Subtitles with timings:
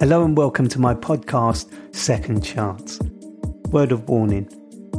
[0.00, 3.00] Hello and welcome to my podcast, Second Chance.
[3.68, 4.48] Word of warning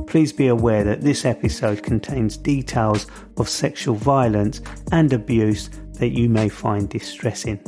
[0.06, 6.30] please be aware that this episode contains details of sexual violence and abuse that you
[6.30, 7.60] may find distressing.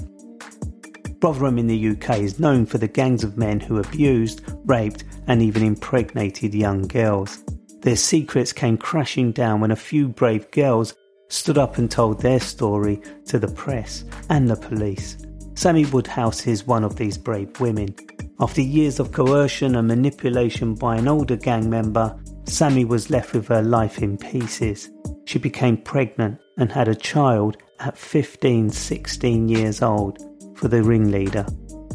[1.23, 5.41] Rotherham in the UK is known for the gangs of men who abused, raped, and
[5.41, 7.43] even impregnated young girls.
[7.81, 10.93] Their secrets came crashing down when a few brave girls
[11.29, 15.17] stood up and told their story to the press and the police.
[15.55, 17.95] Sammy Woodhouse is one of these brave women.
[18.39, 23.47] After years of coercion and manipulation by an older gang member, Sammy was left with
[23.47, 24.89] her life in pieces.
[25.25, 30.17] She became pregnant and had a child at 15, 16 years old
[30.57, 31.45] for the ringleader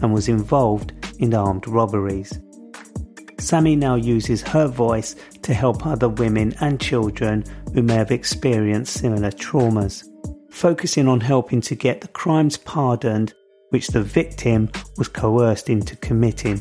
[0.02, 2.40] and was involved in armed robberies.
[3.38, 8.94] Sammy now uses her voice to help other women and children who may have experienced
[8.94, 10.04] similar traumas,
[10.50, 13.34] focusing on helping to get the crimes pardoned
[13.70, 16.60] which the victim was coerced into committing.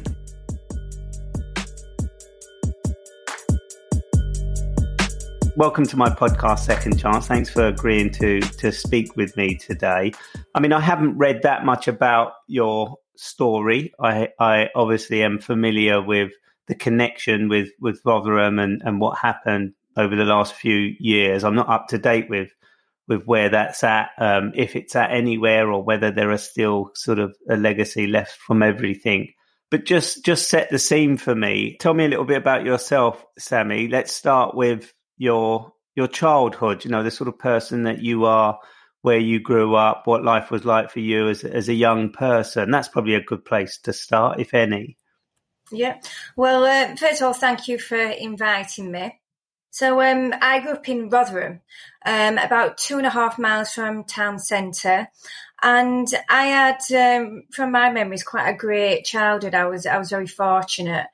[5.56, 7.28] Welcome to my podcast, Second Chance.
[7.28, 10.12] Thanks for agreeing to to speak with me today.
[10.54, 13.92] I mean, I haven't read that much about your story.
[14.00, 16.32] I, I obviously am familiar with
[16.68, 21.44] the connection with with Rotherham and, and what happened over the last few years.
[21.44, 22.52] I'm not up to date with
[23.08, 27.20] with where that's at, um, if it's at anywhere, or whether there are still sort
[27.20, 29.34] of a legacy left from everything.
[29.70, 31.78] But just just set the scene for me.
[31.80, 33.88] Tell me a little bit about yourself, Sammy.
[33.88, 36.86] Let's start with your your childhood.
[36.86, 38.60] You know, the sort of person that you are,
[39.02, 42.72] where you grew up, what life was like for you as as a young person.
[42.72, 44.98] That's probably a good place to start, if any.
[45.72, 46.00] Yeah.
[46.36, 49.20] Well, uh, first of all, thank you for inviting me.
[49.70, 51.62] So um, I grew up in Rotherham,
[52.06, 55.08] um, about two and a half miles from town centre,
[55.62, 59.56] and I had, um, from my memories, quite a great childhood.
[59.56, 61.08] I was I was very fortunate,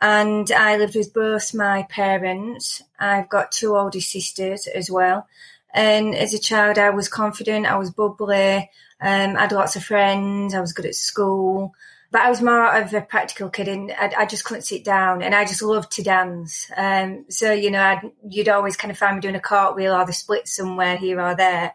[0.00, 2.82] and I lived with both my parents.
[2.98, 5.28] I've got two older sisters as well,
[5.72, 7.66] and as a child, I was confident.
[7.66, 8.70] I was bubbly.
[9.00, 10.54] Um, I had lots of friends.
[10.54, 11.74] I was good at school.
[12.12, 15.22] But I was more of a practical kid and I, I just couldn't sit down
[15.22, 16.68] and I just loved to dance.
[16.76, 20.04] Um, so, you know, I'd, you'd always kind of find me doing a cartwheel or
[20.04, 21.72] the split somewhere here or there.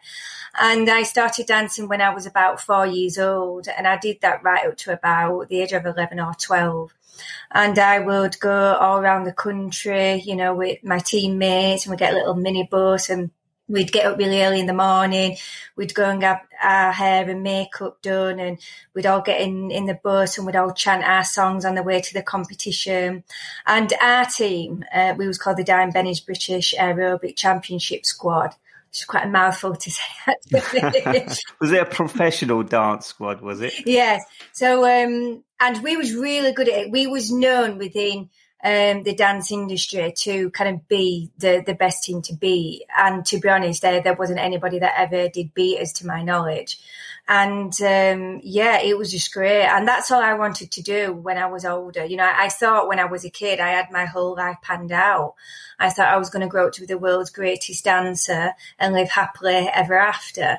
[0.60, 4.42] And I started dancing when I was about four years old and I did that
[4.42, 6.92] right up to about the age of 11 or 12
[7.50, 11.96] and I would go all around the country, you know, with my teammates and we
[11.96, 13.30] get a little mini bus and
[13.68, 15.36] we'd get up really early in the morning.
[15.76, 18.58] We'd go and get our hair and makeup done, and
[18.94, 21.82] we'd all get in in the bus and we'd all chant our songs on the
[21.82, 23.24] way to the competition.
[23.66, 28.54] And our team, uh, we was called the Dime Benny's British Aerobic Championship Squad.
[28.90, 30.02] It's quite a mouthful to say.
[31.60, 33.42] was it a professional dance squad?
[33.42, 33.74] Was it?
[33.84, 34.24] Yes.
[34.52, 36.90] So, um, and we was really good at it.
[36.90, 38.30] We was known within
[38.66, 42.84] um, the dance industry to kind of be the, the best team to be.
[42.98, 46.24] And to be honest, there, there wasn't anybody that ever did beat us to my
[46.24, 46.80] knowledge.
[47.28, 49.66] And um, yeah, it was just great.
[49.66, 52.04] And that's all I wanted to do when I was older.
[52.04, 54.56] You know, I, I thought when I was a kid, I had my whole life
[54.62, 55.34] panned out.
[55.78, 58.94] I thought I was going to grow up to be the world's greatest dancer and
[58.94, 60.58] live happily ever after.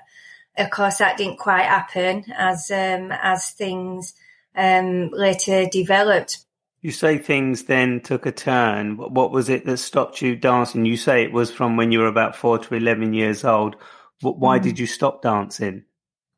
[0.57, 4.13] Of course, that didn't quite happen as um, as things
[4.55, 6.45] um, later developed.
[6.81, 8.97] You say things then took a turn.
[8.97, 10.85] What was it that stopped you dancing?
[10.85, 13.75] You say it was from when you were about four to 11 years old.
[14.21, 14.63] Why mm.
[14.63, 15.83] did you stop dancing?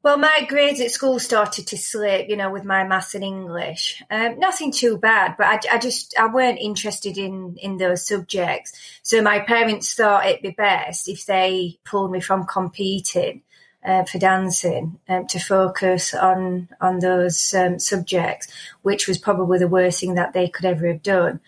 [0.01, 4.01] Well, my grades at school started to slip, you know, with my maths and English.
[4.09, 8.71] Um, nothing too bad, but I, I, just I weren't interested in in those subjects.
[9.03, 13.42] So my parents thought it'd be best if they pulled me from competing
[13.84, 18.48] uh, for dancing um, to focus on on those um, subjects,
[18.81, 21.40] which was probably the worst thing that they could ever have done.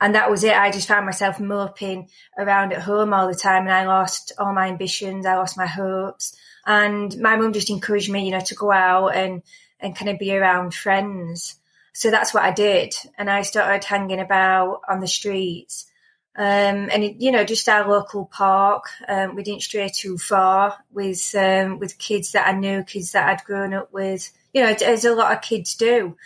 [0.00, 0.56] And that was it.
[0.56, 4.52] I just found myself moping around at home all the time, and I lost all
[4.52, 5.26] my ambitions.
[5.26, 6.36] I lost my hopes.
[6.66, 9.42] And my mum just encouraged me, you know, to go out and,
[9.80, 11.56] and kind of be around friends.
[11.94, 12.94] So that's what I did.
[13.16, 15.86] And I started hanging about on the streets.
[16.38, 18.84] Um, and it, you know, just our local park.
[19.08, 23.28] Um, we didn't stray too far with um, with kids that I knew, kids that
[23.28, 24.30] I'd grown up with.
[24.54, 26.16] You know, as a lot of kids do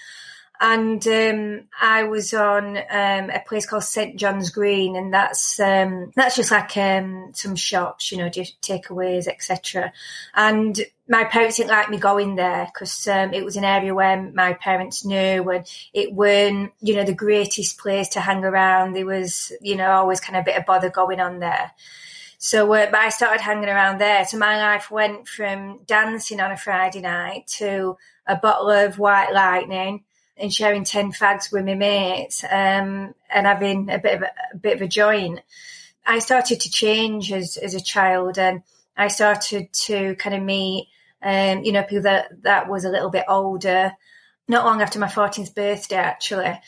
[0.62, 6.12] and um, I was on um, a place called St John's Green, and that's um,
[6.14, 9.92] that's just like um, some shops, you know, just takeaways, etc.
[10.36, 10.80] And
[11.12, 14.54] my parents didn't like me going there because um, it was an area where my
[14.54, 18.94] parents knew, and it weren't, you know, the greatest place to hang around.
[18.94, 21.70] There was, you know, always kind of a bit of bother going on there.
[22.38, 24.24] So uh, I started hanging around there.
[24.24, 29.34] So my life went from dancing on a Friday night to a bottle of White
[29.34, 30.04] Lightning
[30.38, 34.56] and sharing 10 fags with my mates um, and having a bit of a, a,
[34.56, 35.40] bit of a joint.
[36.06, 38.62] I started to change as, as a child and
[38.96, 40.88] I started to kind of meet,
[41.22, 43.92] um, you know, people that, that was a little bit older,
[44.48, 46.60] not long after my 14th birthday, actually.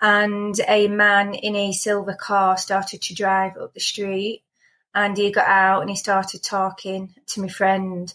[0.00, 4.44] And a man in a silver car started to drive up the street
[4.94, 8.12] and he got out and he started talking to my friend.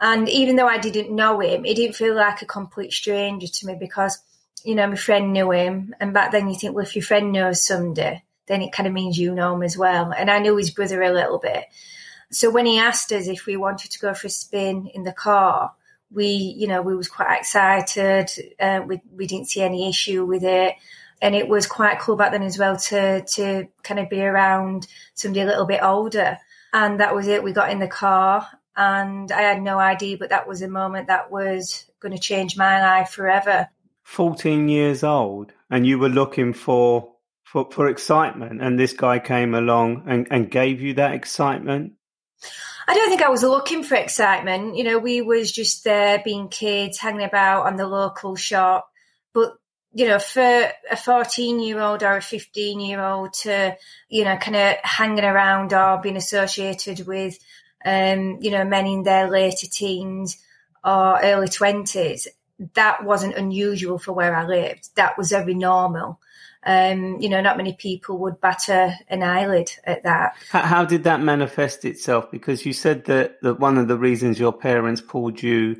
[0.00, 3.66] And even though I didn't know him, he didn't feel like a complete stranger to
[3.66, 4.18] me because
[4.66, 5.94] you know, my friend knew him.
[6.00, 8.92] And back then you think, well, if your friend knows somebody, then it kind of
[8.92, 10.12] means you know him as well.
[10.12, 11.64] And I knew his brother a little bit.
[12.30, 15.12] So when he asked us if we wanted to go for a spin in the
[15.12, 15.72] car,
[16.10, 18.30] we, you know, we was quite excited.
[18.58, 20.74] Uh, we, we didn't see any issue with it.
[21.22, 24.86] And it was quite cool back then as well to, to kind of be around
[25.14, 26.38] somebody a little bit older.
[26.72, 27.42] And that was it.
[27.42, 28.46] We got in the car
[28.76, 32.56] and I had no idea, but that was a moment that was going to change
[32.56, 33.68] my life forever.
[34.02, 37.12] 14 years old and you were looking for
[37.42, 41.92] for, for excitement and this guy came along and, and gave you that excitement
[42.88, 44.76] I don't think I was looking for excitement.
[44.76, 48.90] You know, we was just there being kids, hanging about on the local shop.
[49.32, 49.58] But,
[49.92, 53.76] you know, for a 14 year old or a 15 year old to,
[54.08, 57.38] you know, kind of hanging around or being associated with,
[57.84, 60.38] um, you know, men in their later teens
[60.84, 62.28] or early 20s,
[62.74, 64.90] that wasn't unusual for where I lived.
[64.94, 66.20] That was very normal.
[66.66, 70.34] Um, you know, not many people would batter an eyelid at that.
[70.50, 72.28] How, did that manifest itself?
[72.30, 75.76] Because you said that, that one of the reasons your parents pulled you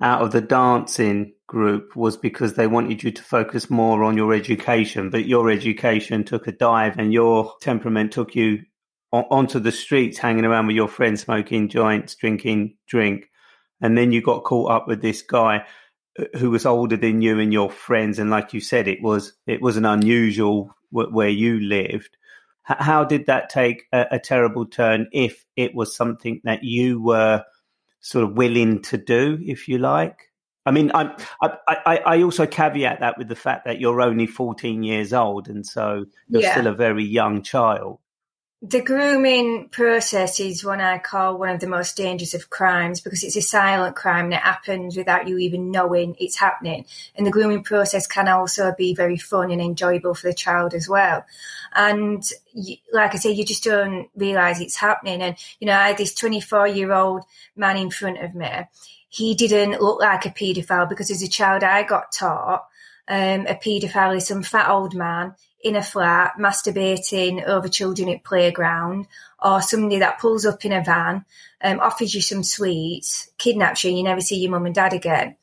[0.00, 4.32] out of the dancing group was because they wanted you to focus more on your
[4.32, 8.62] education, but your education took a dive and your temperament took you
[9.12, 13.26] on, onto the streets, hanging around with your friends, smoking joints, drinking drink.
[13.82, 15.66] And then you got caught up with this guy
[16.38, 19.60] who was older than you and your friends, and like you said, it was it
[19.62, 22.16] was an unusual where you lived.
[22.62, 25.08] How did that take a, a terrible turn?
[25.12, 27.44] If it was something that you were
[28.00, 30.30] sort of willing to do, if you like.
[30.66, 34.82] I mean, I, I, I also caveat that with the fact that you're only 14
[34.82, 36.52] years old, and so you're yeah.
[36.52, 37.98] still a very young child.
[38.62, 43.24] The grooming process is what I call one of the most dangerous of crimes because
[43.24, 46.84] it's a silent crime and it happens without you even knowing it's happening.
[47.14, 50.86] And the grooming process can also be very fun and enjoyable for the child as
[50.86, 51.24] well.
[51.74, 52.22] And
[52.92, 55.22] like I say, you just don't realize it's happening.
[55.22, 57.24] And, you know, I had this 24 year old
[57.56, 58.50] man in front of me.
[59.08, 62.66] He didn't look like a paedophile because as a child, I got taught
[63.08, 68.24] um, a paedophile is some fat old man in a flat masturbating over children at
[68.24, 69.06] playground
[69.42, 71.24] or somebody that pulls up in a van,
[71.62, 74.92] um, offers you some sweets, kidnaps you, and you never see your mum and dad
[74.92, 75.36] again.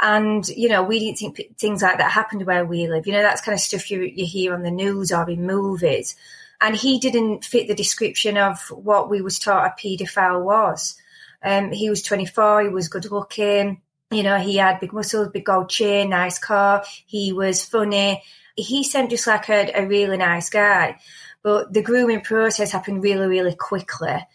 [0.00, 3.06] And, you know, we didn't think things like that happened where we live.
[3.06, 6.16] You know, that's kind of stuff you, you hear on the news or in movies.
[6.60, 10.96] And he didn't fit the description of what we was taught a paedophile was.
[11.42, 13.80] Um, he was 24, he was good looking,
[14.12, 18.22] you know, he had big muscles, big gold chain, nice car, he was funny.
[18.56, 20.98] He seemed just like a, a really nice guy.
[21.42, 24.26] But the grooming process happened really, really quickly.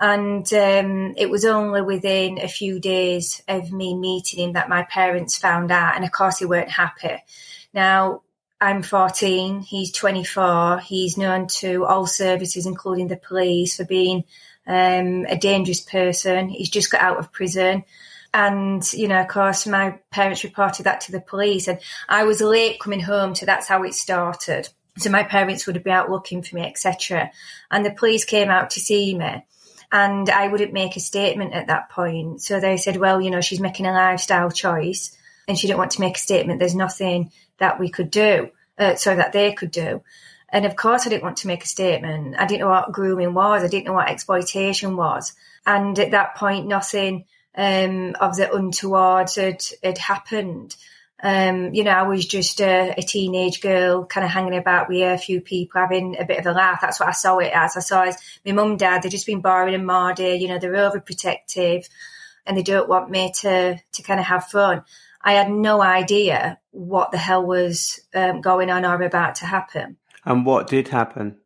[0.00, 4.84] And um, it was only within a few days of me meeting him that my
[4.84, 5.96] parents found out.
[5.96, 7.22] And of course, they weren't happy.
[7.72, 8.22] Now,
[8.60, 10.80] I'm 14, he's 24.
[10.80, 14.24] He's known to all services, including the police, for being
[14.66, 16.48] um, a dangerous person.
[16.48, 17.84] He's just got out of prison.
[18.32, 21.66] And, you know, of course, my parents reported that to the police.
[21.66, 24.68] And I was late coming home, so that's how it started.
[24.98, 27.30] So my parents would be out looking for me, etc.
[27.70, 29.44] And the police came out to see me.
[29.90, 32.42] And I wouldn't make a statement at that point.
[32.42, 35.16] So they said, well, you know, she's making a lifestyle choice
[35.46, 36.58] and she didn't want to make a statement.
[36.58, 40.02] There's nothing that we could do, uh, so that they could do.
[40.50, 42.36] And of course, I didn't want to make a statement.
[42.38, 43.62] I didn't know what grooming was.
[43.62, 45.32] I didn't know what exploitation was.
[45.66, 47.24] And at that point, nothing
[47.56, 50.76] um, of the untoward had, had happened.
[51.20, 55.02] Um, you know, I was just a, a, teenage girl kind of hanging about with
[55.02, 56.80] a few people having a bit of a laugh.
[56.80, 57.76] That's what I saw it as.
[57.76, 60.46] I saw it as my mum and dad, they've just been boring and mardy, you
[60.46, 61.88] know, they're overprotective
[62.46, 64.84] and they don't want me to, to kind of have fun.
[65.20, 69.96] I had no idea what the hell was um, going on or about to happen.
[70.24, 71.38] And what did happen?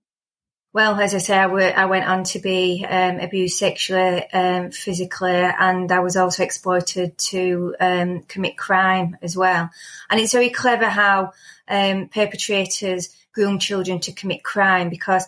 [0.74, 5.92] Well, as I say, I went on to be um, abused sexually, um, physically, and
[5.92, 9.68] I was also exploited to um, commit crime as well.
[10.08, 11.32] And it's very clever how
[11.68, 15.26] um, perpetrators groom children to commit crime because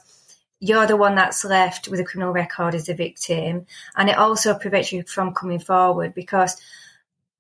[0.61, 4.55] you're the one that's left with a criminal record as a victim, and it also
[4.55, 6.57] prevents you from coming forward because,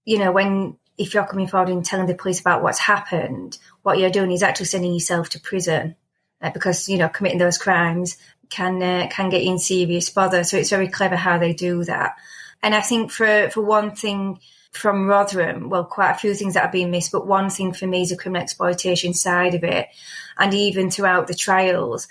[0.04, 3.98] you know, when if you're coming forward and telling the police about what's happened, what
[3.98, 5.96] you're doing is actually sending yourself to prison
[6.44, 8.18] uh, because you know committing those crimes
[8.50, 10.44] can uh, can get in serious bother.
[10.44, 12.16] So it's very clever how they do that.
[12.62, 14.38] And I think for for one thing
[14.72, 17.86] from Rotherham, well, quite a few things that have been missed, but one thing for
[17.86, 19.88] me is the criminal exploitation side of it,
[20.36, 22.08] and even throughout the trials.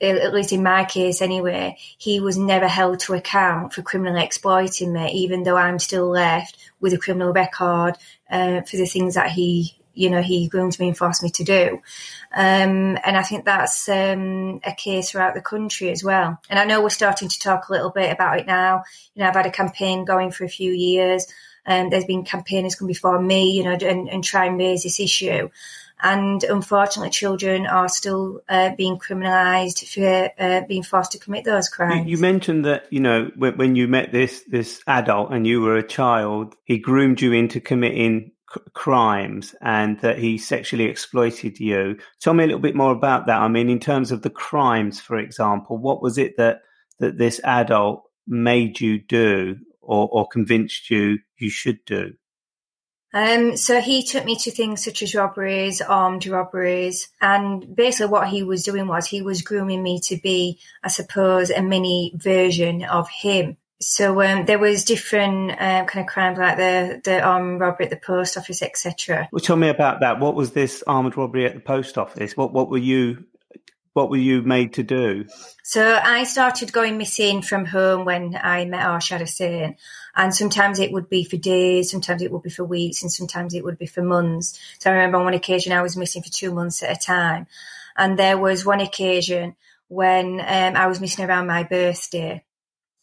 [0.00, 4.92] At least in my case, anyway, he was never held to account for criminally exploiting
[4.92, 7.96] me, even though I'm still left with a criminal record
[8.30, 11.44] uh, for the things that he you know, he groomed me and forced me to
[11.44, 11.80] do.
[12.32, 16.40] Um, and I think that's um, a case throughout the country as well.
[16.48, 18.84] And I know we're starting to talk a little bit about it now.
[19.14, 21.26] You know, I've had a campaign going for a few years.
[21.66, 25.00] and there's been campaigners come before me, you know, and, and try and raise this
[25.00, 25.50] issue.
[26.00, 31.68] And unfortunately, children are still uh, being criminalised for uh, being forced to commit those
[31.68, 32.06] crimes.
[32.06, 35.60] You, you, mentioned that you know when, when you met this this adult and you
[35.60, 38.30] were a child, he groomed you into committing
[38.72, 41.98] crimes and that he sexually exploited you.
[42.20, 43.40] Tell me a little bit more about that.
[43.40, 46.62] I mean, in terms of the crimes, for example, what was it that
[46.98, 52.14] that this adult made you do or, or convinced you you should do?
[53.14, 58.28] Um, so he took me to things such as robberies, armed robberies, and basically what
[58.28, 62.84] he was doing was he was grooming me to be, I suppose, a mini version
[62.84, 63.56] of him.
[63.80, 67.90] So um, there was different um, kind of crimes like the the armed robbery at
[67.90, 69.28] the post office, etc.
[69.30, 70.18] Well, tell me about that.
[70.18, 72.36] What was this armed robbery at the post office?
[72.36, 73.24] What what were you
[73.92, 75.26] what were you made to do?
[75.62, 79.76] So I started going missing from home when I met Arshad Hussain.
[80.14, 83.54] And sometimes it would be for days, sometimes it would be for weeks, and sometimes
[83.54, 84.58] it would be for months.
[84.78, 87.46] So I remember on one occasion I was missing for two months at a time.
[87.96, 89.56] And there was one occasion
[89.88, 92.44] when um, I was missing around my birthday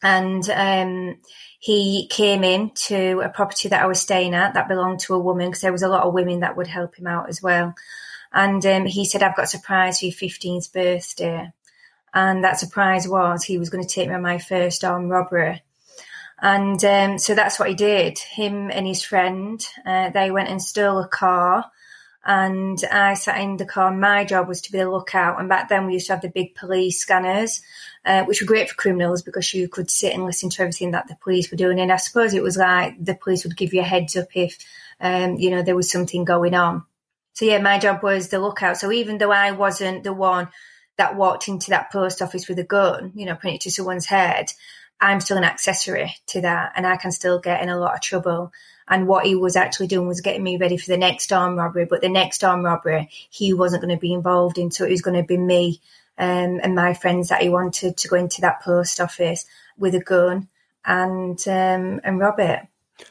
[0.03, 1.17] and um,
[1.59, 5.19] he came in to a property that I was staying at that belonged to a
[5.19, 7.73] woman because there was a lot of women that would help him out as well.
[8.31, 11.51] And um, he said, "I've got a surprise for your fifteenth birthday,"
[12.13, 15.63] and that surprise was he was going to take me on my first armed robbery.
[16.41, 18.19] And um, so that's what he did.
[18.19, 21.65] Him and his friend, uh, they went and stole a car
[22.25, 23.91] and I sat in the car.
[23.91, 25.39] My job was to be the lookout.
[25.39, 27.61] And back then we used to have the big police scanners,
[28.03, 31.07] uh, which were great for criminals because you could sit and listen to everything that
[31.07, 31.79] the police were doing.
[31.79, 34.57] And I suppose it was like the police would give you a heads up if,
[34.99, 36.83] um, you know, there was something going on.
[37.33, 38.77] So yeah, my job was the lookout.
[38.77, 40.47] So even though I wasn't the one
[40.97, 44.47] that walked into that post office with a gun, you know, pointing to someone's head,
[44.99, 48.01] I'm still an accessory to that and I can still get in a lot of
[48.01, 48.51] trouble.
[48.87, 51.85] And what he was actually doing was getting me ready for the next armed robbery.
[51.85, 54.69] But the next armed robbery, he wasn't going to be involved in.
[54.71, 55.81] So it was going to be me
[56.17, 59.45] um, and my friends that he wanted to go into that post office
[59.77, 60.47] with a gun
[60.85, 62.61] and um, and rob it.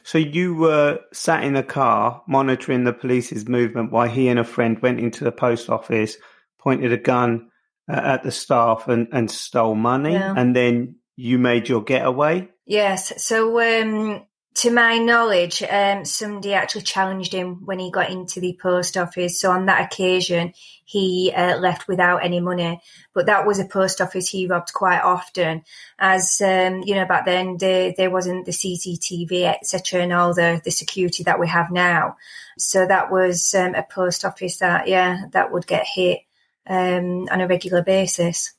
[0.03, 4.45] So you were sat in the car monitoring the police's movement while he and a
[4.45, 6.17] friend went into the post office,
[6.59, 7.51] pointed a gun
[7.89, 10.33] uh, at the staff and, and stole money, yeah.
[10.35, 12.49] and then you made your getaway.
[12.65, 13.23] Yes.
[13.23, 18.57] So um, to my knowledge, um, somebody actually challenged him when he got into the
[18.61, 19.41] post office.
[19.41, 20.53] So on that occasion,
[20.85, 22.81] he uh, left without any money.
[23.15, 25.65] But that was a post office he robbed quite often,
[25.99, 27.05] as um, you know.
[27.05, 31.49] Back then, there, there wasn't the CCTV, etc., and all the the security that we
[31.49, 32.17] have now.
[32.59, 36.21] So that was um, a post office that, yeah, that would get hit
[36.69, 38.53] um, on a regular basis.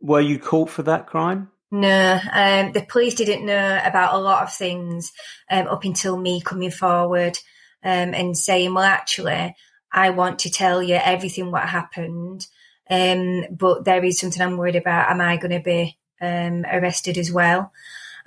[0.00, 1.50] Were you caught for that crime?
[1.70, 5.12] No, um, the police didn't know about a lot of things
[5.50, 7.38] um, up until me coming forward
[7.84, 9.54] um, and saying, "Well, actually,
[9.92, 12.46] I want to tell you everything what happened,
[12.88, 15.10] um, but there is something I'm worried about.
[15.10, 17.70] Am I going to be um, arrested as well?"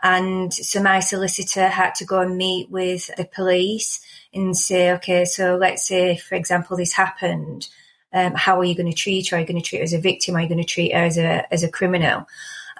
[0.04, 4.02] And so my solicitor had to go and meet with the police
[4.34, 7.68] and say, "Okay, so let's say, for example, this happened.
[8.14, 9.38] Um, how are you going to treat her?
[9.38, 10.36] Are you going to treat her as a victim?
[10.36, 12.28] Are you going to treat her as a as a criminal?"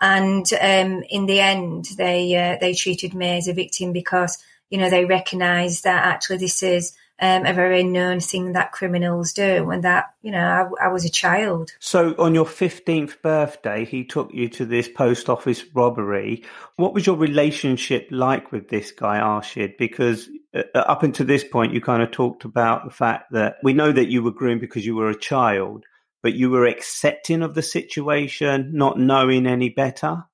[0.02, 4.80] And um, in the end, they uh, they treated me as a victim because you
[4.80, 9.70] know they recognised that actually this is um, a very known thing that criminals do,
[9.70, 11.74] and that you know I, I was a child.
[11.80, 16.44] So on your fifteenth birthday, he took you to this post office robbery.
[16.78, 19.78] What was your relationship like with this guy Arshad?
[19.78, 23.74] Because uh, up until this point, you kind of talked about the fact that we
[23.74, 25.86] know that you were groomed because you were a child
[26.22, 30.26] but you were accepting of the situation, not knowing any better?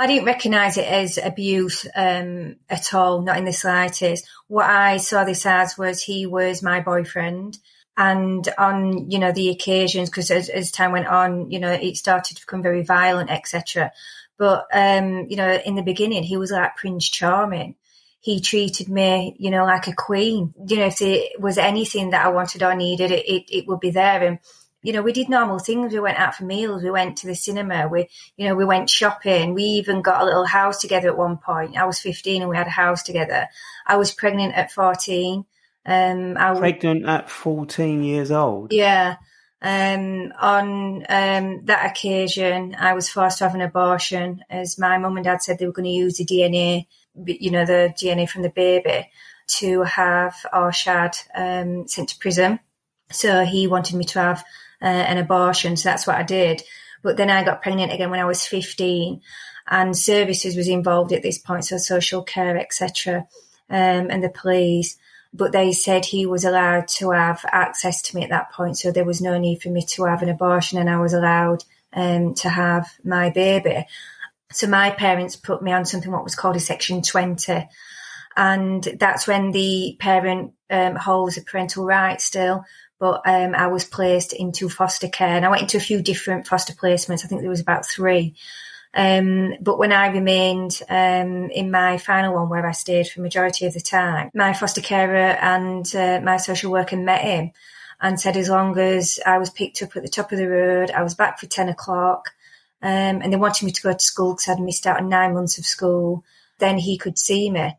[0.00, 4.28] I didn't recognise it as abuse um, at all, not in the slightest.
[4.46, 7.58] What I saw this as was he was my boyfriend.
[7.96, 11.96] And on, you know, the occasions, because as, as, time went on, you know, it
[11.96, 13.90] started to become very violent, etc.
[14.38, 17.74] But, um, you know, in the beginning, he was like Prince Charming.
[18.20, 20.54] He treated me, you know, like a queen.
[20.64, 23.80] You know, if there was anything that I wanted or needed, it, it, it would
[23.80, 24.22] be there.
[24.22, 24.38] And
[24.82, 25.92] you know, we did normal things.
[25.92, 26.82] We went out for meals.
[26.82, 27.88] We went to the cinema.
[27.88, 29.54] We, you know, we went shopping.
[29.54, 31.76] We even got a little house together at one point.
[31.76, 33.48] I was 15 and we had a house together.
[33.86, 35.44] I was pregnant at 14.
[35.84, 38.72] Um, I was pregnant at 14 years old.
[38.72, 39.16] Yeah.
[39.60, 45.16] Um, on um, that occasion, I was forced to have an abortion as my mum
[45.16, 46.86] and dad said they were going to use the DNA,
[47.26, 49.10] you know, the DNA from the baby
[49.48, 52.60] to have Arshad um, sent to prison.
[53.10, 54.44] So he wanted me to have
[54.82, 55.76] uh, an abortion.
[55.76, 56.62] So that's what I did.
[57.02, 59.20] But then I got pregnant again when I was 15
[59.70, 61.64] and services was involved at this point.
[61.64, 63.26] So social care, etc.
[63.70, 64.96] Um, and the police.
[65.32, 68.78] But they said he was allowed to have access to me at that point.
[68.78, 71.64] So there was no need for me to have an abortion and I was allowed
[71.92, 73.86] um, to have my baby.
[74.50, 77.68] So my parents put me on something what was called a section 20.
[78.36, 82.64] And that's when the parent um, holds a parental right still,
[82.98, 86.46] but um, I was placed into foster care and I went into a few different
[86.46, 87.24] foster placements.
[87.24, 88.34] I think there was about three.
[88.94, 93.66] Um, but when I remained um, in my final one, where I stayed for majority
[93.66, 97.52] of the time, my foster carer and uh, my social worker met him
[98.00, 100.90] and said as long as I was picked up at the top of the road,
[100.90, 102.30] I was back for ten o'clock,
[102.82, 105.34] um, and they wanted me to go to school because I'd missed out on nine
[105.34, 106.24] months of school,
[106.58, 107.76] then he could see me.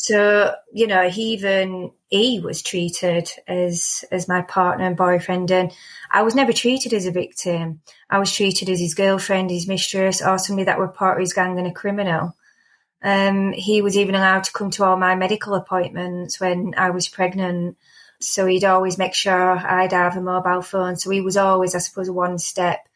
[0.00, 5.72] So, you know, he even he was treated as as my partner and boyfriend and
[6.08, 7.80] I was never treated as a victim.
[8.08, 11.32] I was treated as his girlfriend, his mistress, or somebody that were part of his
[11.32, 12.36] gang and a criminal.
[13.02, 17.08] Um, he was even allowed to come to all my medical appointments when I was
[17.08, 17.76] pregnant.
[18.20, 20.94] So he'd always make sure I'd have a mobile phone.
[20.94, 22.86] So he was always, I suppose, one step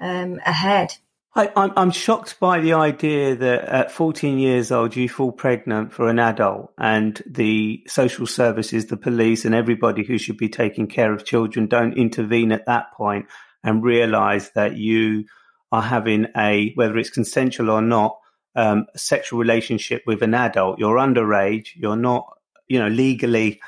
[0.00, 0.96] um, ahead.
[1.38, 5.92] I, I'm, I'm shocked by the idea that at 14 years old you fall pregnant
[5.92, 10.88] for an adult, and the social services, the police, and everybody who should be taking
[10.88, 13.26] care of children don't intervene at that point
[13.62, 15.26] and realise that you
[15.70, 18.18] are having a whether it's consensual or not
[18.56, 20.80] um, sexual relationship with an adult.
[20.80, 21.68] You're underage.
[21.76, 23.60] You're not, you know, legally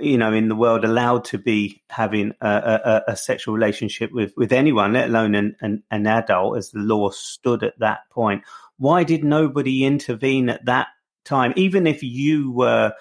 [0.00, 4.32] you know, in the world allowed to be having a, a, a sexual relationship with,
[4.36, 8.42] with anyone, let alone an, an, an adult, as the law stood at that point.
[8.78, 10.88] Why did nobody intervene at that
[11.24, 12.92] time, even if you were,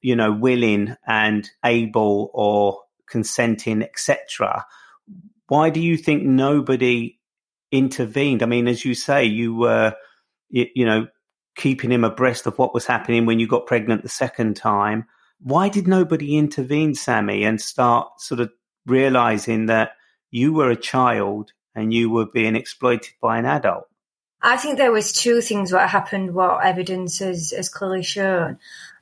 [0.00, 4.64] you know, willing and able or consenting, etc.?
[5.48, 7.18] Why do you think nobody
[7.70, 8.42] intervened?
[8.42, 9.94] I mean, as you say, you were,
[10.48, 11.08] you, you know,
[11.56, 15.04] keeping him abreast of what was happening when you got pregnant the second time
[15.40, 18.50] why did nobody intervene, Sammy, and start sort of
[18.86, 19.92] realizing that
[20.30, 23.86] you were a child and you were being exploited by an adult?
[24.40, 28.58] I think there was two things what happened, what evidence has, has clearly shown.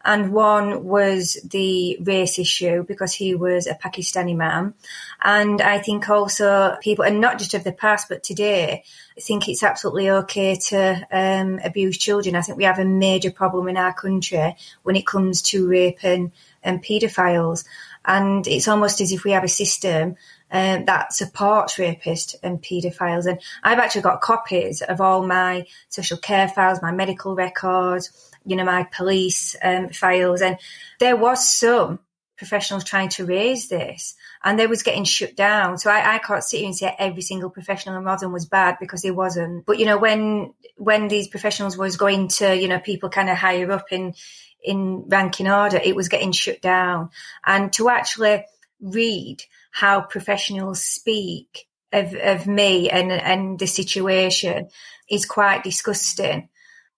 [0.06, 4.74] And one was the race issue because he was a Pakistani man.
[5.20, 8.84] And I think also people, and not just of the past, but today,
[9.18, 12.36] I think it's absolutely okay to um, abuse children.
[12.36, 16.04] I think we have a major problem in our country when it comes to rape
[16.04, 16.30] and,
[16.62, 17.64] and paedophiles.
[18.04, 20.14] And it's almost as if we have a system
[20.52, 23.26] um, that supports rapists and paedophiles.
[23.26, 28.12] And I've actually got copies of all my social care files, my medical records,
[28.46, 30.40] you know, my police um, files.
[30.40, 30.58] And
[31.00, 31.98] there was some
[32.36, 35.78] professionals trying to raise this and they was getting shut down.
[35.78, 38.76] So I, I can't sit here and say every single professional in Rotherham was bad
[38.78, 39.66] because it wasn't.
[39.66, 43.36] But, you know, when, when these professionals was going to, you know, people kind of
[43.36, 44.14] higher up in,
[44.62, 47.10] in ranking order, it was getting shut down.
[47.44, 48.44] And to actually
[48.80, 54.68] read how professionals speak of, of me and, and the situation
[55.08, 56.48] is quite disgusting.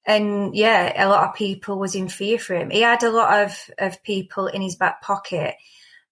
[0.08, 2.70] And yeah, a lot of people was in fear for him.
[2.70, 5.56] He had a lot of, of people in his back pocket.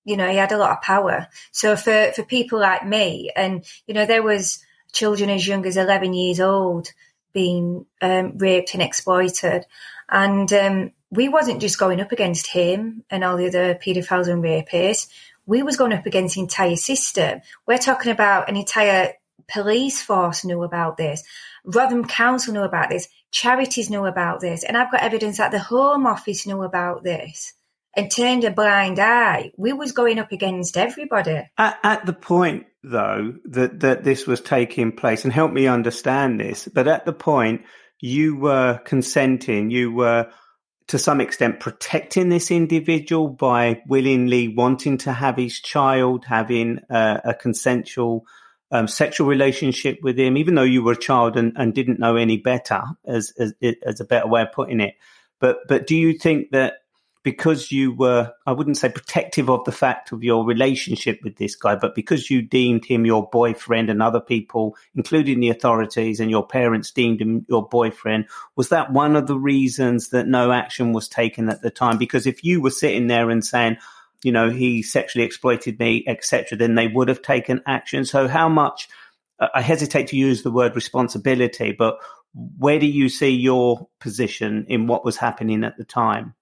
[0.04, 1.28] You know, he had a lot of power.
[1.50, 5.78] So for, for people like me, and, you know, there was children as young as
[5.78, 6.92] 11 years old
[7.32, 9.64] being um, raped and exploited.
[10.10, 14.44] And um, we wasn't just going up against him and all the other paedophiles and
[14.44, 15.08] rapists.
[15.46, 17.40] We was going up against the entire system.
[17.66, 19.14] We're talking about an entire
[19.48, 21.22] police force knew about this.
[21.66, 23.08] Rotherham Council know about this.
[23.32, 24.64] Charities know about this.
[24.64, 27.52] And I've got evidence that the Home Office know about this
[27.96, 29.50] and turned a blind eye.
[29.56, 31.42] We was going up against everybody.
[31.58, 36.38] At, at, the point, though, that, that this was taking place, and help me understand
[36.38, 37.62] this, but at the point
[38.00, 40.30] you were consenting, you were
[40.88, 47.20] to some extent protecting this individual by willingly wanting to have his child having a,
[47.24, 48.24] a consensual
[48.70, 52.16] um, sexual relationship with him, even though you were a child and, and didn't know
[52.16, 53.52] any better, as, as
[53.84, 54.94] as a better way of putting it.
[55.40, 56.78] But but do you think that
[57.26, 61.56] because you were, I wouldn't say protective of the fact of your relationship with this
[61.56, 66.30] guy, but because you deemed him your boyfriend and other people, including the authorities and
[66.30, 70.92] your parents deemed him your boyfriend, was that one of the reasons that no action
[70.92, 71.98] was taken at the time?
[71.98, 73.76] Because if you were sitting there and saying,
[74.26, 78.04] you know, he sexually exploited me, etc., then they would have taken action.
[78.04, 78.88] So how much,
[79.38, 81.98] I hesitate to use the word responsibility, but
[82.58, 86.34] where do you see your position in what was happening at the time?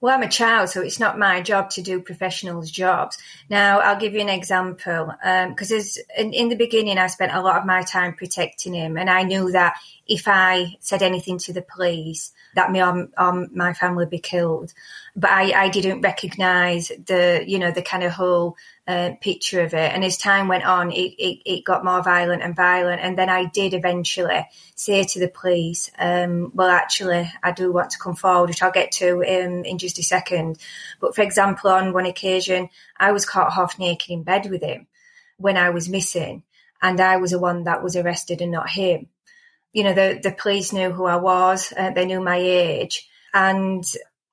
[0.00, 3.18] Well, I'm a child, so it's not my job to do professionals' jobs.
[3.50, 5.12] Now, I'll give you an example
[5.48, 5.72] because
[6.16, 9.10] um, in, in, the beginning, I spent a lot of my time protecting him, and
[9.10, 9.76] I knew that
[10.08, 14.20] if I said anything to the police, that me or, or my family would be
[14.20, 14.72] killed.
[15.16, 19.74] But I, I didn't recognise the, you know, the kind of whole uh, picture of
[19.74, 19.92] it.
[19.92, 23.00] And as time went on, it, it, it, got more violent and violent.
[23.00, 27.90] And then I did eventually say to the police, um, well, actually, I do want
[27.90, 30.58] to come forward, which I'll get to um, in just a second.
[31.00, 34.86] But for example, on one occasion, I was caught half naked in bed with him
[35.36, 36.44] when I was missing.
[36.80, 39.08] And I was the one that was arrested and not him
[39.76, 43.06] you know, the, the police knew who I was, uh, they knew my age.
[43.34, 43.84] And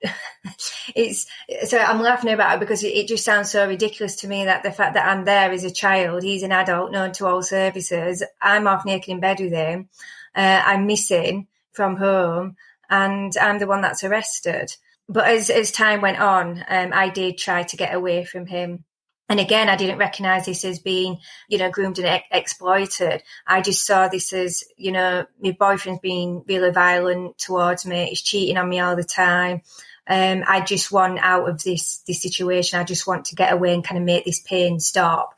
[0.95, 1.27] it's
[1.65, 4.71] so I'm laughing about it because it, just sounds so ridiculous to me that the
[4.71, 8.67] fact that I'm there as a child, he's an adult known to all services, I'm
[8.67, 9.89] half naked in bed with him,
[10.33, 12.55] uh, I'm missing from home,
[12.89, 14.73] and I'm the one that's arrested.
[15.09, 18.85] But as as time went on, um, I did try to get away from him
[19.29, 23.23] and again, I didn't recognize this as being, you know, groomed and ex- exploited.
[23.47, 28.07] I just saw this as, you know, my boyfriend's being really violent towards me.
[28.07, 29.61] He's cheating on me all the time.
[30.07, 32.79] Um, I just want out of this, this situation.
[32.79, 35.33] I just want to get away and kind of make this pain stop.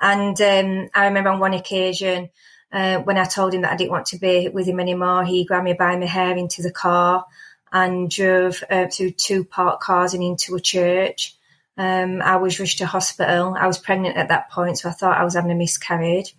[0.00, 2.30] And, um, I remember on one occasion,
[2.72, 5.44] uh, when I told him that I didn't want to be with him anymore, he
[5.44, 7.24] grabbed me by my hair into the car
[7.72, 11.35] and drove uh, through two parked cars and into a church.
[11.76, 13.54] Um, I was rushed to hospital.
[13.58, 16.34] I was pregnant at that point, so I thought I was having a miscarriage.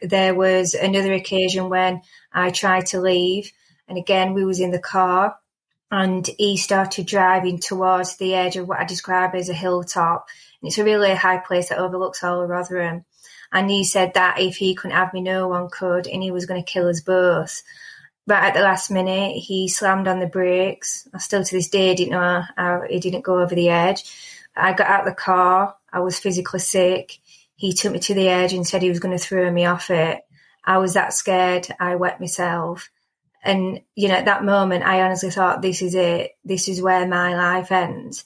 [0.00, 3.52] There was another occasion when I tried to leave,
[3.86, 5.36] and again we was in the car,
[5.90, 10.28] and he started driving towards the edge of what I describe as a hilltop.
[10.60, 13.04] And it's a really high place that overlooks all of Rotherham.
[13.50, 16.46] And he said that if he couldn't have me, no one could, and he was
[16.46, 17.62] going to kill us both.
[18.26, 21.08] But at the last minute, he slammed on the brakes.
[21.14, 24.04] I still to this day didn't know how he didn't go over the edge
[24.58, 25.76] I got out of the car.
[25.92, 27.18] I was physically sick.
[27.56, 29.90] He took me to the edge and said he was going to throw me off
[29.90, 30.20] it.
[30.64, 31.66] I was that scared.
[31.80, 32.90] I wet myself.
[33.42, 36.32] And, you know, at that moment, I honestly thought, this is it.
[36.44, 38.24] This is where my life ends.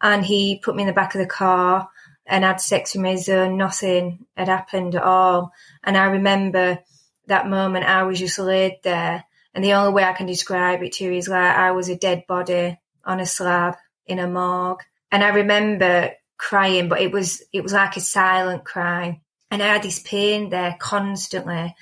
[0.00, 1.88] And he put me in the back of the car
[2.26, 5.52] and had sex with me as though nothing had happened at all.
[5.84, 6.78] And I remember
[7.26, 9.24] that moment, I was just laid there.
[9.54, 11.96] And the only way I can describe it to you is like I was a
[11.96, 14.82] dead body on a slab in a morgue.
[15.10, 19.20] And I remember crying, but it was it was like a silent cry.
[19.50, 21.74] And I had this pain there constantly,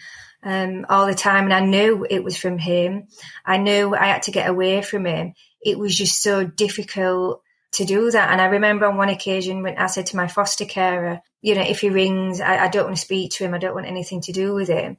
[0.43, 1.45] um, all the time.
[1.45, 3.09] And I knew it was from him.
[3.45, 5.35] I knew I had to get away from him.
[5.63, 8.31] It was just so difficult to do that.
[8.31, 11.63] And I remember on one occasion when I said to my foster carer, you know,
[11.63, 13.55] if he rings, I, I don't want to speak to him.
[13.55, 14.99] I don't want anything to do with him.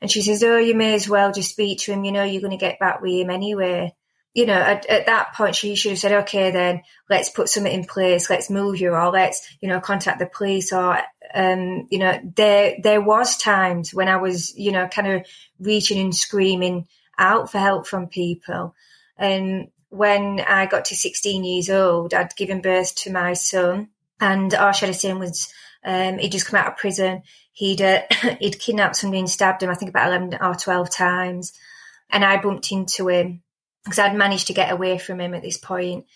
[0.00, 2.04] And she says, Oh, you may as well just speak to him.
[2.04, 3.94] You know, you're going to get back with him anyway.
[4.36, 7.72] You know, at, at, that point, she should have said, okay, then let's put something
[7.72, 8.28] in place.
[8.28, 10.98] Let's move you or let's, you know, contact the police or,
[11.34, 15.26] um, you know, there, there was times when I was, you know, kind of
[15.58, 16.86] reaching and screaming
[17.18, 18.74] out for help from people.
[19.16, 23.88] And when I got to 16 years old, I'd given birth to my son
[24.20, 25.50] and Arshad Hussain was,
[25.82, 27.22] um, he'd just come out of prison
[27.56, 28.02] he'd uh,
[28.40, 29.70] he'd kidnapped somebody and stabbed him.
[29.70, 31.52] I think about eleven or twelve times,
[32.10, 33.42] and I bumped into him
[33.86, 36.06] because I'd managed to get away from him at this point.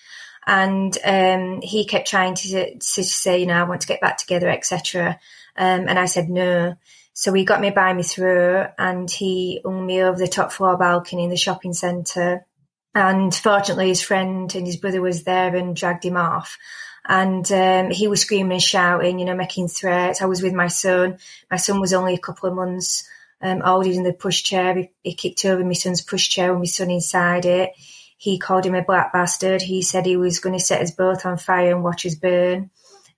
[0.46, 4.18] And um, he kept trying to, to, say, you know, I want to get back
[4.18, 5.18] together, etc.
[5.56, 6.74] Um, and I said no.
[7.12, 10.76] So he got me by me through, and he hung me over the top floor
[10.76, 12.46] balcony in the shopping centre.
[12.94, 16.58] And fortunately, his friend and his brother was there and dragged him off
[17.06, 20.20] and um, he was screaming and shouting, you know, making threats.
[20.20, 21.18] I was with my son.
[21.50, 23.08] My son was only a couple of months
[23.42, 23.86] um, old.
[23.86, 24.76] Was in the pushchair.
[24.76, 27.72] He, he kicked over my son's pushchair with my son inside it.
[28.16, 29.62] He called him a black bastard.
[29.62, 32.70] He said he was going to set us both on fire and watch us burn.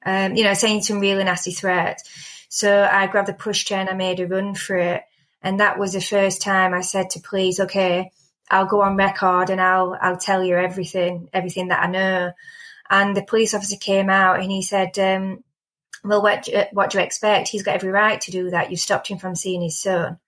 [0.05, 2.09] Um, you know, saying some really nasty threats.
[2.49, 5.03] So I grabbed the pushchair and I made a run for it.
[5.43, 8.11] And that was the first time I said to police, okay,
[8.51, 12.33] I'll go on record and I'll I'll tell you everything, everything that I know.
[12.91, 15.43] And the police officer came out and he said, um,
[16.05, 17.49] well, what, what do you expect?
[17.49, 18.71] He's got every right to do that.
[18.71, 20.19] You stopped him from seeing his son.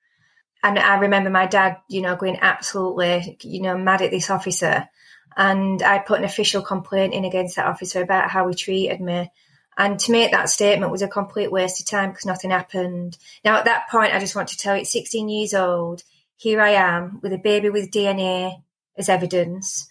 [0.63, 4.89] And I remember my dad, you know, going absolutely, you know, mad at this officer.
[5.37, 9.31] And I put an official complaint in against that officer about how he treated me.
[9.77, 13.19] And to make that statement was a complete waste of time because nothing happened.
[13.45, 16.03] Now, at that point, I just want to tell you, 16 years old,
[16.37, 18.63] here I am with a baby with DNA
[18.97, 19.89] as evidence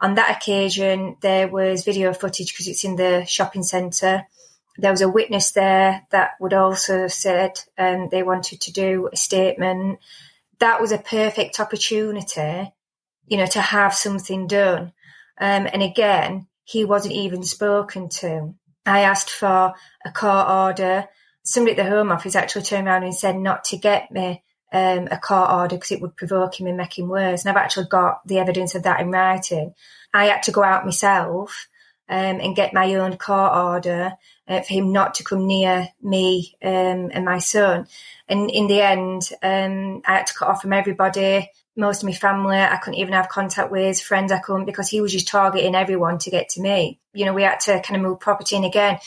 [0.00, 4.26] on that occasion, there was video footage because it's in the shopping centre.
[4.80, 9.16] There was a witness there that would also said um, they wanted to do a
[9.16, 9.98] statement.
[10.58, 12.72] That was a perfect opportunity,
[13.26, 14.92] you know, to have something done.
[15.38, 18.54] Um, and again, he wasn't even spoken to.
[18.86, 21.08] I asked for a court order.
[21.42, 25.08] Somebody at the Home Office actually turned around and said not to get me um,
[25.10, 27.44] a court order because it would provoke him and make him worse.
[27.44, 29.74] And I've actually got the evidence of that in writing.
[30.12, 31.68] I had to go out myself
[32.08, 34.14] um, and get my own court order
[34.48, 37.86] uh, for him not to come near me um, and my son.
[38.28, 42.14] And in the end, um, I had to cut off from everybody, most of my
[42.14, 42.58] family.
[42.58, 44.32] I couldn't even have contact with friends.
[44.32, 47.00] I couldn't because he was just targeting everyone to get to me.
[47.12, 48.56] You know, we had to kind of move property.
[48.56, 48.98] And again,